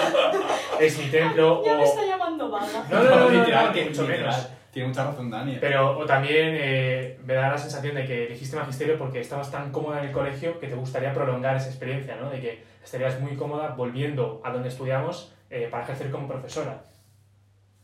es 0.80 0.97
mi 0.97 1.06
templo, 1.12 1.62
Ya 1.65 1.75
me 1.75 1.84
o... 1.84 1.86
está 1.86 2.06
llamando 2.06 2.49
vaga. 2.49 2.86
No, 2.89 3.04
no, 3.04 3.10
no, 3.10 3.15
no, 3.15 3.19
no, 3.25 3.30
literal, 3.30 3.67
ni 3.67 3.73
que 3.80 3.89
mucho 3.89 4.01
literal. 4.04 4.21
menos. 4.32 4.49
Tiene 4.71 4.89
mucha 4.89 5.06
razón 5.06 5.30
Dani. 5.30 5.58
Pero 5.62 5.97
o 5.97 6.06
también 6.06 6.49
eh, 6.51 7.17
me 7.23 7.34
da 7.34 7.51
la 7.51 7.58
sensación 7.58 7.95
de 7.95 8.06
que 8.06 8.25
elegiste 8.25 8.58
magisterio 8.58 8.97
porque 8.97 9.21
estabas 9.21 9.49
tan 9.49 9.71
cómoda 9.71 9.99
en 10.01 10.08
el 10.08 10.12
colegio 10.12 10.60
que 10.60 10.67
te 10.67 10.75
gustaría 10.75 11.13
prolongar 11.13 11.56
esa 11.56 11.69
experiencia, 11.69 12.17
¿no? 12.17 12.30
De 12.30 12.41
que 12.41 12.63
estarías 12.84 13.19
muy 13.21 13.36
cómoda 13.38 13.69
volviendo 13.69 14.41
a 14.43 14.51
donde 14.51 14.67
estudiamos 14.67 15.34
eh, 15.49 15.69
para 15.71 15.84
ejercer 15.84 16.12
como 16.12 16.28
profesora. 16.28 16.84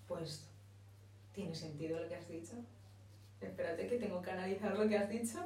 Pues, 0.06 0.52
¿tiene 1.32 1.56
sentido 1.56 1.98
lo 1.98 2.10
que 2.10 2.16
has 2.16 2.28
dicho? 2.28 2.56
Espérate 3.40 3.88
que 3.88 3.96
tengo 3.98 4.22
que 4.22 4.32
analizar 4.32 4.78
lo 4.78 4.90
que 4.90 4.98
has 4.98 5.10
dicho, 5.10 5.38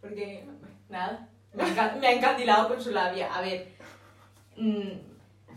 porque, 0.00 0.46
nada, 0.88 1.28
me 1.56 2.06
ha, 2.06 2.12
encandilado 2.12 2.68
con 2.68 2.82
su 2.82 2.90
labia. 2.90 3.32
A 3.34 3.40
ver, 3.40 3.76
mm, 4.56 4.90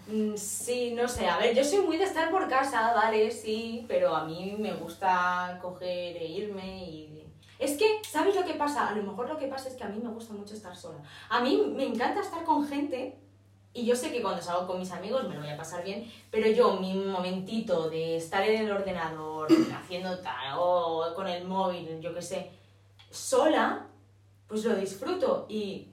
mm, 0.08 0.38
sí, 0.38 0.94
no 0.96 1.08
sé, 1.08 1.28
a 1.28 1.38
ver, 1.38 1.56
yo 1.56 1.64
soy 1.64 1.80
muy 1.80 1.98
de 1.98 2.06
estar 2.06 2.32
por 2.32 2.48
casa, 2.48 2.94
vale, 2.94 3.30
sí, 3.32 3.86
pero 3.88 4.16
a 4.16 4.26
mí 4.26 4.56
me 4.58 4.74
gusta 4.74 5.60
coger 5.62 6.18
e 6.18 6.26
irme 6.26 6.86
y... 6.86 7.26
Es 7.60 7.76
que, 7.78 8.02
¿sabes 8.10 8.36
lo 8.36 8.46
que 8.46 8.54
pasa? 8.54 8.88
A 8.88 8.96
lo 8.96 9.04
mejor 9.04 9.28
lo 9.28 9.38
que 9.38 9.48
pasa 9.48 9.68
es 9.68 9.76
que 9.76 9.84
a 9.84 9.90
mí 9.90 10.00
me 10.02 10.10
gusta 10.10 10.34
mucho 10.34 10.54
estar 10.54 10.78
sola. 10.78 11.00
A 11.28 11.42
mí 11.42 11.62
me 11.76 11.84
encanta 11.86 12.22
estar 12.22 12.46
con 12.46 12.66
gente 12.66 13.20
y 13.74 13.86
yo 13.86 13.96
sé 13.98 14.12
que 14.12 14.22
cuando 14.22 14.42
salgo 14.42 14.66
con 14.66 14.80
mis 14.80 14.92
amigos 14.92 15.28
me 15.28 15.36
lo 15.36 15.42
voy 15.42 15.50
a 15.50 15.58
pasar 15.58 15.84
bien, 15.84 16.10
pero 16.32 16.50
yo, 16.50 16.78
mi 16.78 16.94
momentito 16.94 17.90
de 17.90 18.16
estar 18.16 18.44
en 18.48 18.66
el 18.66 18.72
ordenador, 18.72 19.48
haciendo 19.76 20.18
tal, 20.20 20.56
o 20.58 21.14
con 21.16 21.28
el 21.28 21.46
móvil, 21.46 22.00
yo 22.00 22.14
qué 22.14 22.22
sé, 22.22 22.52
sola, 23.12 23.89
pues 24.50 24.66
lo 24.66 24.76
disfruto. 24.76 25.46
Y 25.48 25.88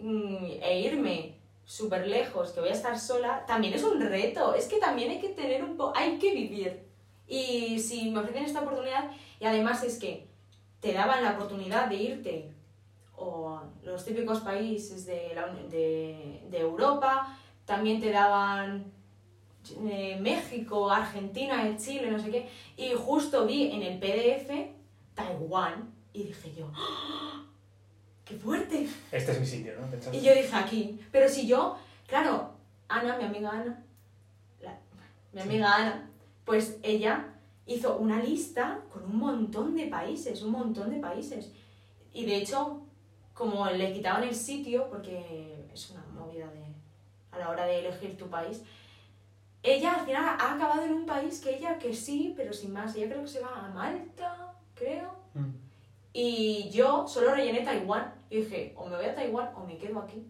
mm, 0.00 0.62
e 0.62 0.80
irme 0.82 1.34
súper 1.64 2.06
lejos, 2.06 2.52
que 2.52 2.60
voy 2.60 2.68
a 2.68 2.74
estar 2.74 2.98
sola, 2.98 3.44
también 3.46 3.74
es 3.74 3.82
un 3.82 4.00
reto. 4.00 4.54
Es 4.54 4.68
que 4.68 4.76
también 4.78 5.10
hay 5.10 5.20
que 5.20 5.30
tener 5.30 5.64
un 5.64 5.76
poco, 5.76 5.92
hay 5.96 6.18
que 6.18 6.32
vivir. 6.32 6.86
Y 7.26 7.80
si 7.80 8.10
me 8.10 8.20
ofrecen 8.20 8.44
esta 8.44 8.60
oportunidad, 8.60 9.10
y 9.40 9.46
además 9.46 9.82
es 9.82 9.98
que 9.98 10.28
te 10.80 10.92
daban 10.92 11.24
la 11.24 11.32
oportunidad 11.32 11.88
de 11.88 11.96
irte 11.96 12.52
o 13.16 13.60
los 13.82 14.04
típicos 14.04 14.40
países 14.40 15.04
de, 15.04 15.32
la, 15.34 15.48
de, 15.48 16.42
de 16.48 16.58
Europa, 16.58 17.36
también 17.64 18.00
te 18.00 18.12
daban 18.12 18.92
eh, 19.90 20.16
México, 20.20 20.90
Argentina, 20.90 21.76
Chile, 21.76 22.10
no 22.10 22.18
sé 22.18 22.30
qué, 22.30 22.48
y 22.76 22.92
justo 22.94 23.44
vi 23.44 23.72
en 23.72 23.82
el 23.82 23.98
PDF 23.98 24.50
Taiwán 25.14 25.92
y 26.12 26.22
dije 26.24 26.54
yo, 26.56 26.70
¡Ah! 26.74 27.47
¡Qué 28.28 28.36
fuerte! 28.36 28.86
Este 29.10 29.32
es 29.32 29.40
mi 29.40 29.46
sitio, 29.46 29.72
¿no? 29.80 29.86
Pensaste. 29.90 30.16
Y 30.18 30.20
yo 30.22 30.32
dije 30.34 30.54
aquí, 30.54 31.00
pero 31.10 31.28
si 31.28 31.46
yo, 31.46 31.76
claro, 32.06 32.52
Ana, 32.88 33.16
mi 33.16 33.24
amiga 33.24 33.50
Ana, 33.50 33.84
la- 34.60 34.78
mi 35.32 35.40
amiga 35.40 35.74
Ana, 35.74 36.10
pues 36.44 36.78
ella 36.82 37.34
hizo 37.66 37.96
una 37.98 38.22
lista 38.22 38.80
con 38.92 39.04
un 39.04 39.16
montón 39.18 39.74
de 39.76 39.86
países, 39.86 40.42
un 40.42 40.52
montón 40.52 40.90
de 40.90 40.98
países. 41.00 41.52
Y 42.12 42.24
de 42.26 42.36
hecho, 42.36 42.82
como 43.34 43.66
le 43.70 43.92
quitaban 43.92 44.22
el 44.24 44.34
sitio, 44.34 44.88
porque 44.88 45.66
es 45.72 45.90
una 45.90 46.04
movida 46.06 46.46
de, 46.52 46.64
a 47.32 47.38
la 47.38 47.50
hora 47.50 47.66
de 47.66 47.80
elegir 47.80 48.16
tu 48.16 48.28
país, 48.28 48.62
ella 49.62 49.94
al 49.94 50.06
final 50.06 50.24
ha 50.24 50.54
acabado 50.54 50.84
en 50.84 50.92
un 50.92 51.04
país 51.06 51.40
que 51.40 51.56
ella 51.56 51.78
que 51.78 51.94
sí, 51.94 52.32
pero 52.36 52.52
sin 52.52 52.72
más. 52.72 52.94
Ella 52.96 53.08
creo 53.08 53.22
que 53.22 53.28
se 53.28 53.40
va 53.40 53.66
a 53.66 53.68
Malta, 53.68 54.54
creo. 54.74 55.14
Mm. 55.34 55.67
Y 56.20 56.68
yo 56.70 57.06
solo 57.06 57.32
rellené 57.32 57.60
Taiwán. 57.60 58.12
Y 58.28 58.38
dije, 58.38 58.74
o 58.76 58.86
me 58.88 58.96
voy 58.96 59.04
a 59.04 59.14
Taiwán 59.14 59.50
o 59.54 59.64
me 59.64 59.76
quedo 59.78 60.00
aquí. 60.00 60.26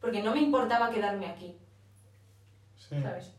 Porque 0.00 0.20
no 0.20 0.34
me 0.34 0.40
importaba 0.40 0.90
quedarme 0.90 1.26
aquí, 1.26 1.56
Sí. 2.76 3.00
¿sabes? 3.02 3.32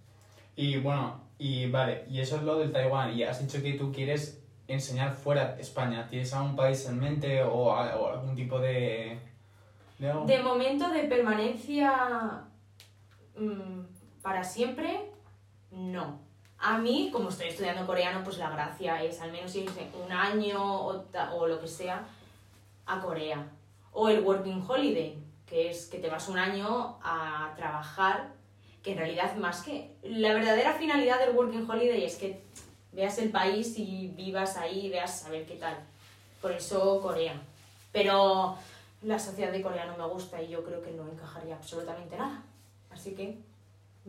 Y 0.55 0.77
bueno, 0.77 1.21
y 1.37 1.69
vale, 1.69 2.05
y 2.09 2.19
eso 2.21 2.37
es 2.37 2.43
lo 2.43 2.57
del 2.59 2.71
Taiwán. 2.71 3.13
Y 3.13 3.23
has 3.23 3.39
dicho 3.45 3.61
que 3.61 3.73
tú 3.73 3.91
quieres 3.91 4.41
enseñar 4.67 5.13
fuera 5.13 5.55
de 5.55 5.61
España. 5.61 6.07
¿Tienes 6.09 6.33
algún 6.33 6.55
país 6.55 6.85
en 6.87 6.99
mente 6.99 7.43
o, 7.43 7.71
a- 7.73 7.95
o 7.97 8.07
algún 8.13 8.33
tipo 8.35 8.59
de, 8.59 9.19
de 9.97 10.09
algo? 10.09 10.25
De 10.25 10.39
momento 10.41 10.89
de 10.89 11.03
permanencia 11.03 12.43
mm, 13.37 13.81
para 14.21 14.43
siempre, 14.43 15.11
no. 15.71 16.19
A 16.61 16.77
mí, 16.77 17.09
como 17.11 17.29
estoy 17.29 17.47
estudiando 17.47 17.85
coreano, 17.85 18.23
pues 18.23 18.37
la 18.37 18.49
gracia 18.49 19.01
es 19.01 19.21
al 19.21 19.31
menos 19.31 19.55
irse 19.55 19.87
un 20.05 20.11
año 20.11 20.61
o, 20.61 21.05
o 21.33 21.47
lo 21.47 21.61
que 21.61 21.67
sea 21.67 22.05
a 22.85 22.99
Corea. 22.99 23.47
O 23.93 24.09
el 24.09 24.21
Working 24.21 24.63
Holiday, 24.67 25.17
que 25.47 25.69
es 25.69 25.85
que 25.85 25.99
te 25.99 26.09
vas 26.09 26.27
un 26.27 26.37
año 26.37 26.97
a 27.01 27.53
trabajar, 27.55 28.33
que 28.83 28.91
en 28.91 28.97
realidad 28.97 29.35
más 29.35 29.63
que... 29.63 29.95
La 30.03 30.33
verdadera 30.33 30.73
finalidad 30.73 31.19
del 31.19 31.35
Working 31.35 31.69
Holiday 31.69 32.03
es 32.03 32.17
que 32.17 32.41
veas 32.91 33.17
el 33.19 33.29
país 33.29 33.77
y 33.77 34.09
vivas 34.15 34.57
ahí, 34.57 34.89
veas 34.89 35.25
a 35.25 35.29
ver 35.29 35.45
qué 35.45 35.55
tal. 35.55 35.77
Por 36.41 36.51
eso 36.51 36.99
Corea. 37.01 37.35
Pero 37.91 38.57
la 39.01 39.17
sociedad 39.17 39.51
de 39.51 39.61
Corea 39.61 39.85
no 39.85 39.97
me 39.97 40.11
gusta 40.11 40.41
y 40.41 40.49
yo 40.49 40.63
creo 40.63 40.81
que 40.81 40.91
no 40.91 41.07
encajaría 41.09 41.55
absolutamente 41.55 42.17
nada. 42.17 42.43
Así 42.91 43.15
que 43.15 43.39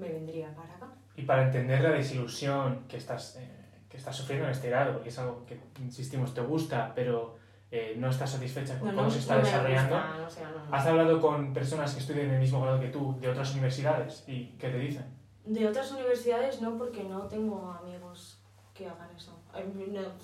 me 0.00 0.08
vendría 0.08 0.54
para 0.54 0.74
acá. 0.76 0.88
Y 1.16 1.22
para 1.22 1.44
entender 1.44 1.80
la 1.82 1.90
desilusión 1.90 2.84
que 2.88 2.96
estás, 2.96 3.36
eh, 3.36 3.48
que 3.88 3.96
estás 3.96 4.16
sufriendo 4.16 4.46
en 4.46 4.52
este 4.52 4.70
grado, 4.70 4.94
porque 4.94 5.10
es 5.10 5.18
algo 5.18 5.44
que, 5.46 5.60
insistimos, 5.80 6.34
te 6.34 6.40
gusta, 6.40 6.92
pero 6.94 7.36
eh, 7.70 7.94
no 7.96 8.08
estás 8.10 8.30
satisfecha 8.30 8.78
con 8.78 8.88
No, 8.88 8.94
cómo 8.94 9.04
no, 9.06 9.10
se 9.10 9.18
está 9.20 9.36
no 9.36 9.42
desarrollando. 9.42 9.96
gusta, 10.24 10.50
no, 10.50 10.64
no. 10.64 10.74
¿Has 10.74 10.86
hablado 10.86 11.20
con 11.20 11.52
personas 11.52 11.92
que 11.94 12.00
estudian 12.00 12.26
en 12.26 12.34
el 12.34 12.40
mismo 12.40 12.60
grado 12.62 12.80
que 12.80 12.88
tú, 12.88 13.16
de 13.20 13.28
otras 13.28 13.52
universidades, 13.52 14.24
y 14.26 14.56
qué 14.58 14.70
te 14.70 14.78
dicen? 14.78 15.04
De 15.44 15.66
otras 15.68 15.90
universidades 15.92 16.60
no, 16.60 16.76
porque 16.78 17.04
no 17.04 17.26
tengo 17.28 17.70
amigos 17.70 18.42
que 18.74 18.86
hagan 18.86 19.10
eso. 19.14 19.38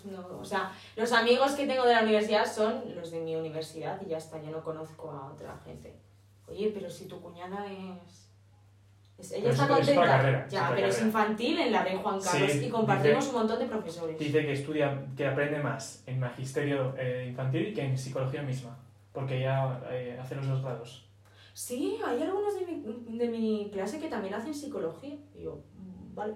No, 0.05 0.21
no, 0.29 0.39
o 0.39 0.45
sea, 0.45 0.73
los 0.95 1.13
amigos 1.13 1.53
que 1.53 1.67
tengo 1.67 1.85
de 1.85 1.93
la 1.95 2.03
universidad 2.03 2.47
son 2.47 2.95
los 2.95 3.11
de 3.11 3.21
mi 3.21 3.35
universidad 3.35 4.01
y 4.01 4.11
ya 4.11 4.19
está, 4.19 4.41
yo 4.41 4.51
no 4.51 4.63
conozco 4.63 5.11
a 5.11 5.33
otra 5.33 5.59
gente. 5.65 5.99
Oye, 6.49 6.71
pero 6.73 6.89
si 6.89 7.07
tu 7.07 7.21
cuñada 7.21 7.67
es... 7.67 8.26
es- 9.19 9.33
ella 9.33 9.41
Pero 9.43 9.53
está 9.53 9.65
es- 9.65 9.71
es 9.71 9.77
contenta. 9.77 10.01
otra 10.03 10.17
carrera, 10.17 10.45
es 10.47 10.53
ya, 10.53 10.69
pero 10.75 10.87
es 10.89 10.95
carrera. 10.97 11.07
infantil 11.07 11.59
en 11.61 11.73
la 11.73 11.85
Rey 11.85 11.99
Juan 12.03 12.21
Carlos 12.21 12.53
Sí, 12.53 12.65
y 12.65 12.69
compartimos 12.69 13.25
dice- 13.25 13.29
un 13.35 13.41
montón 13.41 13.59
de 13.59 13.67
profesores. 13.67 14.19
Dice 14.19 14.47
que 14.47 14.53
estudia, 14.53 15.07
que 15.17 15.27
aprende 15.27 15.59
más 15.59 16.03
en 16.07 16.21
magisterio 16.21 16.95
eh, 16.99 17.27
infantil 17.29 17.75
que 17.75 17.83
en 17.83 17.97
psicología 17.99 18.43
misma, 18.43 18.79
porque 19.13 19.41
ya 19.41 19.81
eh, 19.91 20.19
hace 20.21 20.35
los 20.35 20.47
dos 20.47 20.63
grados. 20.63 21.09
Sí, 21.55 21.99
hay 22.07 22.23
algunos 22.23 22.55
de 22.59 22.67
mi, 22.67 23.17
de 23.19 23.29
mi 23.29 23.71
clase 23.73 23.99
que 23.99 24.09
también 24.09 24.35
hacen 24.35 24.53
psicología. 24.55 25.17
Y 25.35 25.43
yo, 25.45 25.55
mm, 25.79 26.15
vale. 26.15 26.35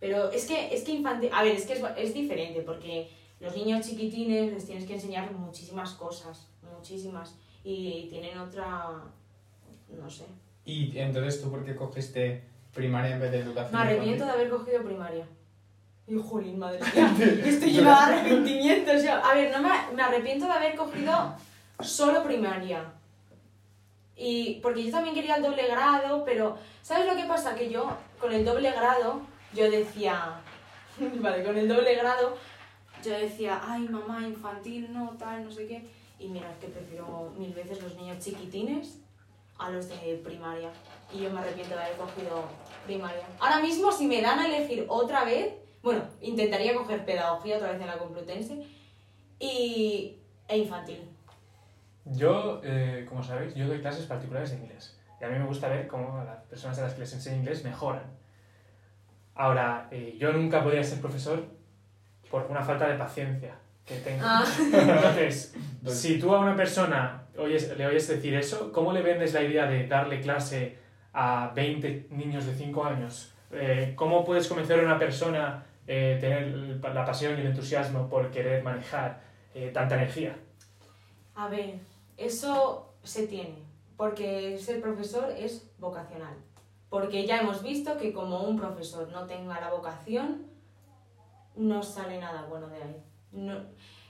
Pero 0.00 0.30
es 0.30 0.46
que, 0.46 0.72
es 0.74 0.82
que 0.84 0.92
infantil... 0.92 1.28
A 1.34 1.42
ver, 1.42 1.56
es 1.56 1.66
que 1.66 1.74
es, 1.74 1.82
es 1.96 2.14
diferente 2.14 2.62
porque 2.62 3.10
los 3.40 3.54
niños 3.54 3.84
chiquitines 3.86 4.52
les 4.52 4.64
tienes 4.64 4.86
que 4.86 4.94
enseñar 4.94 5.30
muchísimas 5.32 5.92
cosas, 5.94 6.48
muchísimas. 6.74 7.36
Y 7.64 8.06
tienen 8.08 8.38
otra... 8.38 9.02
no 9.90 10.08
sé. 10.08 10.24
Y 10.68 10.98
entonces 10.98 11.40
tú, 11.40 11.50
¿por 11.50 11.64
qué 11.64 11.74
cogiste 11.74 12.42
primaria 12.74 13.14
en 13.14 13.20
vez 13.20 13.32
de 13.32 13.38
educación? 13.38 13.72
Me 13.72 13.88
arrepiento 13.88 14.26
de 14.26 14.30
haber 14.30 14.50
cogido 14.50 14.82
primaria. 14.82 15.26
Y 16.06 16.14
jolín, 16.16 16.58
madre 16.58 16.78
mía, 16.94 17.14
estoy 17.46 17.70
llena 17.70 18.06
de 18.06 18.16
arrepentimientos. 18.16 19.02
ya. 19.02 19.18
A 19.20 19.34
ver, 19.34 19.50
no 19.50 19.62
me, 19.62 19.70
me 19.94 20.02
arrepiento 20.02 20.44
de 20.44 20.52
haber 20.52 20.76
cogido 20.76 21.34
solo 21.80 22.22
primaria. 22.22 22.84
Y 24.14 24.60
porque 24.60 24.84
yo 24.84 24.90
también 24.90 25.14
quería 25.14 25.36
el 25.36 25.42
doble 25.42 25.66
grado, 25.68 26.22
pero 26.26 26.58
¿sabes 26.82 27.06
lo 27.06 27.16
que 27.16 27.24
pasa? 27.26 27.54
Que 27.54 27.70
yo 27.70 27.96
con 28.20 28.30
el 28.30 28.44
doble 28.44 28.70
grado, 28.70 29.22
yo 29.54 29.70
decía, 29.70 30.34
vale, 31.20 31.44
con 31.44 31.56
el 31.56 31.66
doble 31.66 31.94
grado, 31.94 32.36
yo 33.02 33.12
decía, 33.12 33.62
ay 33.64 33.88
mamá, 33.88 34.20
infantil, 34.28 34.92
no, 34.92 35.16
tal, 35.18 35.44
no 35.44 35.50
sé 35.50 35.66
qué. 35.66 35.88
Y 36.18 36.28
mira, 36.28 36.50
es 36.52 36.58
que 36.58 36.66
prefiero 36.66 37.32
mil 37.38 37.54
veces 37.54 37.82
los 37.82 37.96
niños 37.96 38.18
chiquitines 38.18 38.98
a 39.58 39.70
los 39.70 39.88
de 39.88 40.20
primaria. 40.24 40.70
Y 41.12 41.22
yo 41.22 41.30
me 41.30 41.40
arrepiento 41.40 41.74
de 41.74 41.82
haber 41.82 41.96
cogido 41.96 42.44
primaria. 42.86 43.22
Ahora 43.40 43.60
mismo, 43.60 43.92
si 43.92 44.06
me 44.06 44.22
dan 44.22 44.38
a 44.38 44.46
elegir 44.46 44.86
otra 44.88 45.24
vez, 45.24 45.54
bueno, 45.82 46.02
intentaría 46.20 46.74
coger 46.74 47.04
pedagogía 47.04 47.56
otra 47.56 47.72
vez 47.72 47.80
en 47.80 47.86
la 47.86 47.98
Complutense 47.98 48.62
y, 49.38 50.16
e 50.48 50.58
infantil. 50.58 51.08
Yo, 52.04 52.60
eh, 52.64 53.04
como 53.08 53.22
sabéis, 53.22 53.54
yo 53.54 53.66
doy 53.66 53.80
clases 53.80 54.06
particulares 54.06 54.50
de 54.50 54.56
inglés. 54.56 54.98
Y 55.20 55.24
a 55.24 55.28
mí 55.28 55.38
me 55.38 55.46
gusta 55.46 55.68
ver 55.68 55.86
cómo 55.88 56.22
las 56.24 56.42
personas 56.44 56.78
a 56.78 56.82
las 56.82 56.94
que 56.94 57.00
les 57.00 57.12
enseño 57.12 57.36
inglés 57.36 57.64
mejoran. 57.64 58.04
Ahora, 59.34 59.88
eh, 59.90 60.16
yo 60.18 60.32
nunca 60.32 60.62
podría 60.62 60.82
ser 60.82 61.00
profesor 61.00 61.44
por 62.30 62.46
una 62.50 62.62
falta 62.62 62.88
de 62.88 62.96
paciencia 62.96 63.54
que 63.88 63.96
tengo. 63.96 64.22
Ah. 64.24 64.44
Entonces, 64.72 65.54
si 65.86 66.18
tú 66.18 66.34
a 66.34 66.40
una 66.40 66.54
persona 66.54 67.24
oyes- 67.36 67.74
le 67.76 67.86
oyes 67.86 68.06
decir 68.08 68.34
eso, 68.34 68.70
¿cómo 68.72 68.92
le 68.92 69.02
vendes 69.02 69.32
la 69.34 69.42
idea 69.42 69.66
de 69.66 69.86
darle 69.86 70.20
clase 70.20 70.78
a 71.12 71.52
20 71.54 72.08
niños 72.10 72.46
de 72.46 72.54
5 72.54 72.84
años? 72.84 73.32
Eh, 73.50 73.94
¿Cómo 73.96 74.24
puedes 74.24 74.46
convencer 74.46 74.78
a 74.80 74.82
una 74.82 74.98
persona 74.98 75.64
eh, 75.86 76.18
tener 76.20 76.54
la 76.94 77.04
pasión 77.04 77.36
y 77.38 77.40
el 77.40 77.46
entusiasmo 77.48 78.08
por 78.08 78.30
querer 78.30 78.62
manejar 78.62 79.20
eh, 79.54 79.70
tanta 79.72 79.94
energía? 79.94 80.36
A 81.34 81.48
ver, 81.48 81.76
eso 82.18 82.92
se 83.02 83.26
tiene, 83.26 83.56
porque 83.96 84.58
ser 84.58 84.80
profesor 84.82 85.30
es 85.36 85.70
vocacional. 85.78 86.34
Porque 86.90 87.26
ya 87.26 87.40
hemos 87.40 87.62
visto 87.62 87.96
que 87.96 88.12
como 88.12 88.42
un 88.42 88.58
profesor 88.58 89.08
no 89.12 89.26
tenga 89.26 89.60
la 89.60 89.70
vocación, 89.70 90.46
no 91.56 91.82
sale 91.82 92.18
nada 92.18 92.42
bueno 92.48 92.68
de 92.68 92.82
ahí. 92.82 93.02
No, 93.32 93.54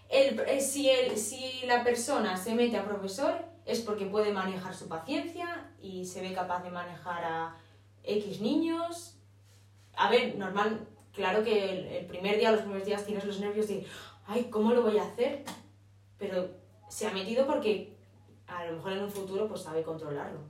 el, 0.09 0.41
eh, 0.41 0.61
si, 0.61 0.89
el, 0.89 1.17
si 1.17 1.67
la 1.67 1.85
persona 1.85 2.37
se 2.37 2.55
mete 2.55 2.77
a 2.77 2.85
profesor 2.85 3.45
es 3.67 3.81
porque 3.81 4.07
puede 4.07 4.33
manejar 4.33 4.75
su 4.75 4.89
paciencia 4.89 5.71
y 5.83 6.07
se 6.07 6.23
ve 6.23 6.33
capaz 6.33 6.63
de 6.63 6.71
manejar 6.71 7.25
a 7.25 7.57
X 8.03 8.41
niños. 8.41 9.19
A 9.97 10.11
ver, 10.11 10.37
normal, 10.37 10.87
claro 11.13 11.45
que 11.45 11.99
el, 11.99 12.07
primer 12.07 12.39
día, 12.39 12.53
los 12.53 12.63
primeros 12.63 12.87
días 12.87 13.05
tienes 13.05 13.25
los 13.25 13.41
nervios 13.41 13.69
de, 13.69 13.87
ay, 14.27 14.45
¿cómo 14.45 14.73
lo 14.73 14.83
voy 14.83 14.97
a 14.97 15.05
hacer? 15.05 15.45
Pero 16.17 16.49
se 16.89 17.07
ha 17.07 17.13
metido 17.13 17.47
porque 17.47 17.95
a 18.47 18.65
lo 18.65 18.77
mejor 18.77 18.93
en 18.93 19.03
un 19.05 19.11
futuro 19.11 19.47
pues 19.47 19.61
sabe 19.61 19.83
controlarlo. 19.83 20.41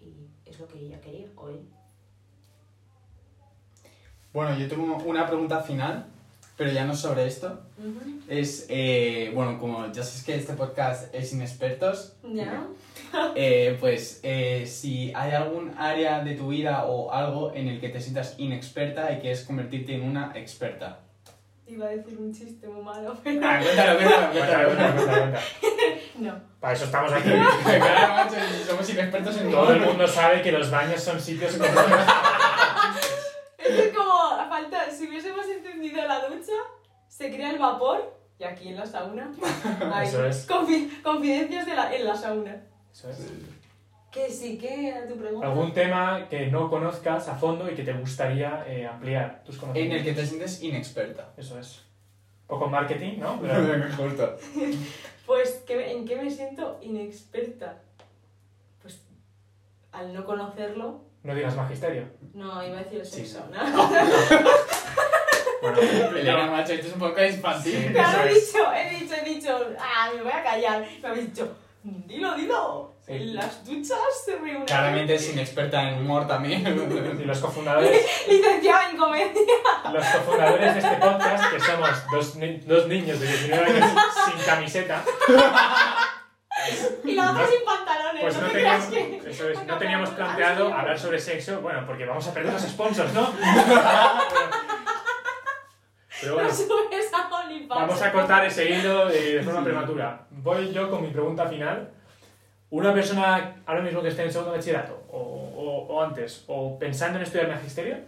Y 0.00 0.30
es 0.46 0.58
lo 0.58 0.66
que 0.66 0.78
ella 0.78 1.00
quería, 1.00 1.28
o 1.36 1.50
él. 1.50 1.68
Bueno, 4.32 4.56
yo 4.58 4.68
tengo 4.68 4.96
una 5.04 5.26
pregunta 5.26 5.60
final, 5.60 6.06
pero 6.56 6.72
ya 6.72 6.84
no 6.84 6.96
sobre 6.96 7.26
esto. 7.26 7.60
Es, 8.28 8.66
eh, 8.68 9.30
bueno, 9.34 9.58
como 9.58 9.86
ya 9.92 10.02
sabes 10.02 10.24
que 10.24 10.34
este 10.34 10.54
podcast 10.54 11.14
es 11.14 11.30
sin 11.30 11.42
expertos, 11.42 12.16
¿Ya? 12.24 12.66
eh, 13.34 13.76
pues 13.78 14.20
eh, 14.22 14.64
si 14.66 15.12
hay 15.14 15.32
algún 15.32 15.72
área 15.76 16.24
de 16.24 16.34
tu 16.34 16.48
vida 16.48 16.86
o 16.86 17.12
algo 17.12 17.52
en 17.54 17.68
el 17.68 17.80
que 17.80 17.90
te 17.90 18.00
sientas 18.00 18.34
inexperta 18.38 19.12
y 19.12 19.20
quieres 19.20 19.44
convertirte 19.44 19.94
en 19.94 20.02
una 20.02 20.32
experta. 20.34 21.00
Iba 21.68 21.86
a 21.86 21.90
decir 21.90 22.16
un 22.18 22.32
chiste 22.32 22.68
muy 22.68 22.82
malo, 22.82 23.16
pero... 23.24 23.40
Ah, 23.44 23.60
cuéntalo, 23.60 23.98
cuéntalo, 23.98 24.32
cuenta, 24.32 24.94
cuenta, 24.94 25.14
cuenta. 25.14 25.40
No. 26.18 26.40
Para 26.60 26.74
eso 26.74 26.84
estamos 26.84 27.12
aquí. 27.12 27.30
Claro, 27.64 28.14
macho, 28.14 28.36
somos 28.66 28.88
inexpertos 28.88 29.36
en 29.38 29.50
Todo 29.50 29.72
el 29.72 29.80
mundo 29.80 30.06
sabe 30.06 30.42
que 30.42 30.52
los 30.52 30.70
baños 30.70 31.02
son 31.02 31.20
sitios 31.20 31.56
como 31.56 31.68
falta, 34.60 34.90
si 34.90 35.06
hubiésemos 35.08 35.46
encendido 35.46 36.06
la 36.06 36.26
ducha, 36.28 36.52
se 37.08 37.30
crea 37.34 37.50
el 37.50 37.58
vapor 37.58 38.14
y 38.38 38.44
aquí 38.44 38.68
en 38.68 38.76
la 38.76 38.86
sauna. 38.86 39.30
hay 39.92 40.06
Eso 40.08 40.24
es. 40.26 40.48
confi- 40.48 41.02
confidencias 41.02 41.66
de 41.66 41.74
la, 41.74 41.94
en 41.94 42.04
la 42.06 42.16
sauna. 42.16 42.62
Eso 42.92 43.10
es. 43.10 43.26
Que 44.10 44.30
sí, 44.30 44.56
que 44.56 44.88
era 44.88 45.06
tu 45.06 45.16
pregunta. 45.16 45.46
¿Algún 45.46 45.74
tema 45.74 46.26
que 46.30 46.46
no 46.46 46.70
conozcas 46.70 47.28
a 47.28 47.34
fondo 47.34 47.70
y 47.70 47.74
que 47.74 47.82
te 47.82 47.92
gustaría 47.92 48.64
eh, 48.66 48.86
ampliar 48.86 49.42
tus 49.44 49.56
En 49.56 49.60
conocimientos? 49.60 49.98
el 49.98 50.04
que 50.14 50.20
te 50.20 50.26
sientes 50.26 50.62
inexperta. 50.62 51.32
Eso 51.36 51.58
es. 51.58 51.82
Poco 52.46 52.66
marketing, 52.68 53.18
¿no? 53.18 53.38
Pero-. 53.42 54.36
Pues, 55.26 55.64
¿qué- 55.66 55.90
¿en 55.90 56.04
qué 56.06 56.14
me 56.16 56.30
siento 56.30 56.78
inexperta? 56.82 57.82
Pues, 58.80 59.02
al 59.92 60.14
no 60.14 60.24
conocerlo, 60.24 61.00
no 61.26 61.34
digas 61.34 61.56
magisterio. 61.56 62.04
no 62.34 62.64
iba 62.66 62.78
a 62.78 62.82
decir 62.82 63.00
el 63.00 63.06
Sí. 63.06 63.26
sexo, 63.26 63.44
¿no? 63.52 63.60
Bueno, 65.62 65.78
Elena, 66.16 66.46
macho, 66.46 66.72
esto 66.74 66.86
es 66.88 66.92
un 66.92 66.98
poco 67.00 67.22
infantil. 67.24 67.84
Sí. 67.88 67.92
Claro, 67.92 68.24
he 68.24 68.34
dicho, 68.34 68.72
he 68.72 68.90
dicho, 69.00 69.14
he 69.14 69.24
dicho, 69.28 69.58
ah, 69.80 70.10
me 70.14 70.22
voy 70.22 70.32
a 70.32 70.42
callar. 70.42 70.86
Me 71.02 71.08
habéis 71.08 71.34
dicho, 71.34 71.56
dilo, 71.82 72.34
dilo. 72.34 72.92
Sí. 73.06 73.12
En 73.12 73.36
las 73.36 73.64
duchas 73.64 73.98
se 74.24 74.32
reúnen. 74.36 74.64
Claramente 74.66 75.14
es 75.14 75.32
inexperta 75.32 75.80
en 75.88 75.98
humor 76.00 76.26
también. 76.26 76.60
y 77.20 77.24
los 77.24 77.38
cofundadores, 77.38 78.04
Licenciada 78.28 78.90
en 78.90 78.96
comedia. 78.96 79.30
los 79.92 80.04
cofundadores 80.06 80.74
de 80.74 80.80
este 80.80 80.96
podcast, 80.96 81.52
que 81.54 81.60
somos 81.60 81.90
dos, 82.12 82.36
ni- 82.36 82.58
dos 82.58 82.86
niños 82.88 83.18
de 83.20 83.26
19 83.26 83.64
años 83.82 83.90
sin 84.26 84.44
camiseta, 84.44 85.02
Y 87.04 87.12
la 87.14 87.30
otra 87.32 87.46
sin 87.46 87.64
pantalones. 87.64 88.22
pues 88.22 88.40
no 88.40 88.48
teníamos, 88.48 88.84
que... 88.86 89.22
eso 89.30 89.48
es, 89.50 89.64
no 89.66 89.78
teníamos 89.78 90.10
planteado 90.10 90.66
así. 90.68 90.72
hablar 90.80 90.98
sobre 90.98 91.18
sexo, 91.20 91.60
bueno, 91.60 91.84
porque 91.86 92.04
vamos 92.06 92.26
a 92.26 92.32
perder 92.34 92.52
los 92.52 92.62
sponsors, 92.62 93.12
¿no? 93.14 93.30
Pero 96.20 96.34
bueno, 96.34 96.48
vamos 97.68 98.00
a 98.02 98.12
cortar 98.12 98.46
ese 98.46 98.70
hilo 98.70 99.06
de 99.06 99.42
forma 99.42 99.62
prematura. 99.62 100.26
Voy 100.30 100.72
yo 100.72 100.90
con 100.90 101.02
mi 101.02 101.08
pregunta 101.08 101.46
final. 101.46 101.90
Una 102.70 102.92
persona 102.94 103.56
ahora 103.66 103.82
mismo 103.82 104.02
que 104.02 104.08
esté 104.08 104.24
en 104.24 104.32
segundo 104.32 104.52
bachillerato, 104.52 105.04
o, 105.10 105.18
o- 105.18 105.86
o 105.94 106.02
antes, 106.02 106.44
o 106.48 106.78
pensando 106.78 107.18
en 107.18 107.24
estudiar 107.24 107.48
magisterio, 107.48 107.98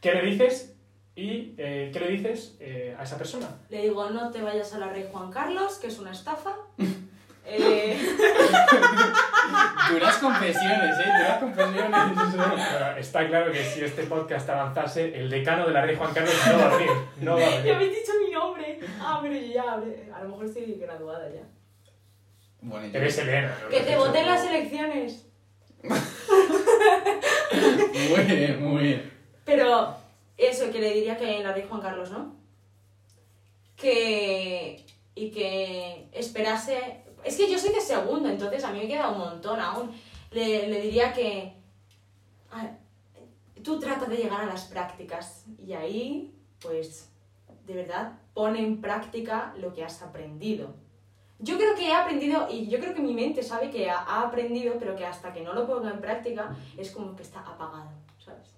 ¿qué 0.00 0.14
le 0.14 0.22
dices 0.22 0.74
y 1.14 1.54
eh, 1.58 1.90
qué 1.92 2.00
le 2.00 2.08
dices 2.08 2.56
eh, 2.60 2.96
a 2.98 3.02
esa 3.02 3.18
persona? 3.18 3.48
Le 3.68 3.82
digo, 3.82 4.08
no 4.10 4.30
te 4.30 4.40
vayas 4.40 4.72
a 4.72 4.78
la 4.78 4.88
Rey 4.88 5.06
Juan 5.12 5.30
Carlos, 5.30 5.74
que 5.78 5.88
es 5.88 5.98
una 5.98 6.12
estafa. 6.12 6.54
eh, 7.50 7.98
Duras 9.90 10.18
confesiones, 10.18 10.98
¿eh? 10.98 11.04
Duras 11.18 11.38
confesiones. 11.40 12.66
Está 12.98 13.26
claro 13.26 13.50
que 13.52 13.64
si 13.64 13.82
este 13.82 14.04
podcast 14.04 14.48
avanzase, 14.48 15.18
el 15.18 15.28
decano 15.28 15.66
de 15.66 15.72
la 15.72 15.82
Rey 15.82 15.96
Juan 15.96 16.14
Carlos 16.14 16.34
no 16.46 16.58
va 16.58 16.64
a 16.72 16.76
venir. 16.76 16.90
No 17.20 17.32
va 17.32 17.38
a 17.38 17.50
ya 17.50 17.56
venir. 17.58 17.74
habéis 17.74 17.90
dicho 17.98 18.12
mi 18.24 18.30
nombre. 18.32 18.78
Ah, 19.00 19.18
pero 19.22 19.34
yo 19.34 19.46
ya, 19.52 19.62
habré- 19.74 20.10
a 20.14 20.22
lo 20.22 20.28
mejor 20.30 20.46
estoy 20.46 20.74
graduada 20.80 21.28
ya. 21.30 21.42
Bueno, 22.62 22.86
yo... 22.86 22.98
Eres 22.98 23.18
Elena. 23.18 23.58
¿no? 23.62 23.68
Que 23.68 23.80
te 23.80 23.96
voten 23.96 24.26
las 24.26 24.44
elecciones. 24.46 25.26
Muy 28.10 28.20
bien, 28.24 28.62
muy 28.64 28.82
bien. 28.82 29.12
Pero 29.44 29.96
eso, 30.36 30.70
que 30.70 30.78
le 30.78 30.92
diría 30.94 31.16
que 31.16 31.42
la 31.42 31.52
Rey 31.52 31.64
Juan 31.68 31.80
Carlos, 31.80 32.10
¿no? 32.10 32.36
Que. 33.76 34.84
Y 35.14 35.30
que 35.30 36.08
esperase. 36.12 37.02
Es 37.24 37.36
que 37.36 37.50
yo 37.50 37.58
soy 37.58 37.72
de 37.74 37.80
segundo, 37.80 38.28
entonces 38.28 38.64
a 38.64 38.72
mí 38.72 38.80
me 38.80 38.88
queda 38.88 39.10
un 39.10 39.18
montón 39.18 39.60
aún. 39.60 39.90
Le, 40.30 40.68
le 40.68 40.80
diría 40.82 41.12
que. 41.12 41.54
ah, 42.52 42.70
Tú 43.62 43.78
trata 43.78 44.06
de 44.06 44.16
llegar 44.16 44.40
a 44.40 44.46
las 44.46 44.64
prácticas 44.64 45.44
y 45.58 45.74
ahí, 45.74 46.34
pues, 46.62 47.10
de 47.66 47.74
verdad, 47.74 48.12
pone 48.32 48.58
en 48.60 48.80
práctica 48.80 49.52
lo 49.58 49.74
que 49.74 49.84
has 49.84 50.00
aprendido. 50.02 50.74
Yo 51.38 51.56
creo 51.58 51.74
que 51.74 51.88
he 51.88 51.92
aprendido, 51.94 52.48
y 52.50 52.68
yo 52.68 52.78
creo 52.80 52.94
que 52.94 53.02
mi 53.02 53.12
mente 53.12 53.42
sabe 53.42 53.70
que 53.70 53.90
ha, 53.90 53.98
ha 53.98 54.22
aprendido, 54.22 54.76
pero 54.78 54.96
que 54.96 55.04
hasta 55.04 55.32
que 55.32 55.42
no 55.42 55.52
lo 55.52 55.66
ponga 55.66 55.90
en 55.90 56.00
práctica 56.00 56.56
es 56.78 56.90
como 56.90 57.14
que 57.16 57.22
está 57.22 57.40
apagado, 57.40 57.90
¿sabes? 58.18 58.54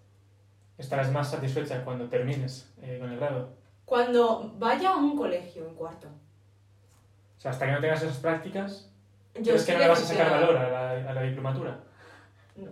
Estarás 0.79 1.11
más 1.11 1.31
satisfecha 1.31 1.85
cuando 1.85 2.09
termines 2.09 2.73
eh, 2.81 2.99
con 3.01 3.11
el 3.11 3.19
grado. 3.19 3.51
Cuando 3.85 4.53
vaya 4.59 4.91
a 4.91 4.97
un 4.97 5.17
colegio 5.17 5.67
en 5.67 5.75
cuarto. 5.75 6.09
O 7.43 7.45
sea, 7.45 7.51
hasta 7.51 7.67
que 7.67 7.73
no 7.73 7.81
tengas 7.81 8.01
esas 8.03 8.19
prácticas, 8.19 8.89
Yo 9.35 9.43
¿crees 9.43 9.65
que 9.65 9.73
no 9.73 9.79
le 9.81 9.89
vas 9.89 10.01
a 10.03 10.07
sacar 10.07 10.31
valor 10.31 10.57
a 10.57 10.71
la, 10.71 11.11
a 11.11 11.13
la 11.13 11.23
diplomatura? 11.23 11.77
No. 12.55 12.71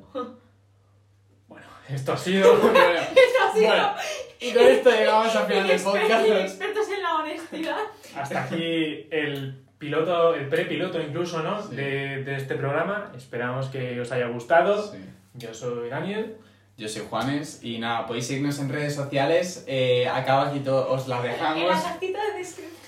Bueno, 1.49 1.67
esto 1.89 2.13
ha 2.13 2.17
sido... 2.17 2.55
Bueno, 2.61 2.79
Eso 2.79 3.49
ha 3.49 3.53
sido 3.53 3.67
bueno, 3.67 3.95
y 4.41 4.53
con 4.53 4.63
esto 4.63 4.91
llegamos 4.91 5.35
al 5.35 5.47
final 5.49 5.67
del 5.67 5.81
podcast. 5.81 6.27
expertos 6.29 6.89
en 6.89 7.03
la 7.03 7.15
honestidad. 7.17 7.77
Hasta 8.17 8.45
aquí 8.45 9.09
el 9.11 9.65
piloto, 9.79 10.35
el 10.37 10.49
prepiloto 10.49 11.01
incluso, 11.01 11.43
¿no? 11.43 11.61
Sí. 11.67 11.75
De, 11.75 12.23
de 12.23 12.37
este 12.37 12.55
programa. 12.55 13.11
Esperamos 13.17 13.67
que 13.71 14.01
os 14.01 14.13
haya 14.13 14.29
gustado. 14.29 14.93
Sí. 14.93 14.99
Yo 15.35 15.53
soy 15.53 15.89
Daniel. 15.89 16.37
Yo 16.77 16.89
soy 16.89 17.03
Juanes 17.11 17.59
y 17.65 17.79
nada, 17.81 18.07
podéis 18.07 18.29
seguirnos 18.29 18.59
en 18.61 18.69
redes 18.69 18.95
sociales. 18.95 19.65
Eh, 19.67 20.09
acá 20.09 20.41
abajito 20.43 20.89
os 20.91 21.09
la 21.09 21.17
En 21.17 21.33
dejamos. 21.33 21.69
la 21.69 21.83
cajita 21.83 22.25
de 22.25 22.39
descripción. 22.39 22.80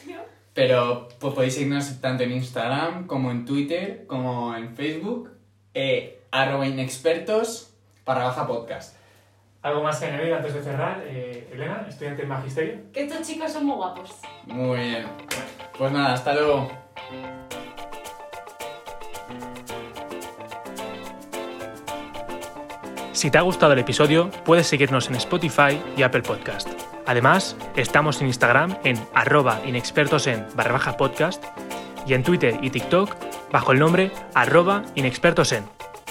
Pero 0.54 1.08
pues, 1.18 1.34
podéis 1.34 1.54
seguirnos 1.54 2.00
tanto 2.00 2.24
en 2.24 2.32
Instagram 2.32 3.06
como 3.06 3.30
en 3.30 3.44
Twitter 3.44 4.06
como 4.06 4.54
en 4.54 4.74
Facebook. 4.74 5.30
Eh, 5.74 6.22
arroba 6.30 6.66
inexpertos 6.66 7.74
para 8.04 8.24
baja 8.24 8.46
podcast. 8.46 8.96
¿Algo 9.62 9.82
más 9.82 10.00
que 10.00 10.06
añadir 10.06 10.34
antes 10.34 10.54
de 10.54 10.62
cerrar? 10.62 11.04
Eh, 11.06 11.48
Elena, 11.52 11.86
estudiante 11.88 12.22
en 12.22 12.28
magisterio. 12.28 12.74
Que 12.92 13.04
estos 13.04 13.26
chicos 13.26 13.52
son 13.52 13.66
muy 13.66 13.76
guapos. 13.76 14.10
Muy 14.46 14.78
bien. 14.78 15.06
Pues 15.78 15.92
nada, 15.92 16.14
hasta 16.14 16.34
luego. 16.34 16.70
Si 23.12 23.30
te 23.30 23.38
ha 23.38 23.42
gustado 23.42 23.72
el 23.74 23.78
episodio, 23.78 24.30
puedes 24.44 24.66
seguirnos 24.66 25.08
en 25.08 25.14
Spotify 25.14 25.80
y 25.96 26.02
Apple 26.02 26.22
Podcast. 26.22 26.91
Además, 27.06 27.56
estamos 27.76 28.20
en 28.20 28.28
Instagram 28.28 28.78
en 28.84 28.98
arroba 29.14 29.60
inexpertosen 29.64 30.46
barra 30.54 30.72
baja 30.72 30.96
podcast 30.96 31.44
y 32.06 32.14
en 32.14 32.22
Twitter 32.22 32.58
y 32.62 32.70
TikTok 32.70 33.14
bajo 33.50 33.72
el 33.72 33.78
nombre 33.78 34.12
arroba 34.34 34.82
inexpertosen. 34.94 35.64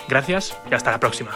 Gracias 0.08 0.58
y 0.70 0.74
hasta 0.74 0.92
la 0.92 1.00
próxima. 1.00 1.32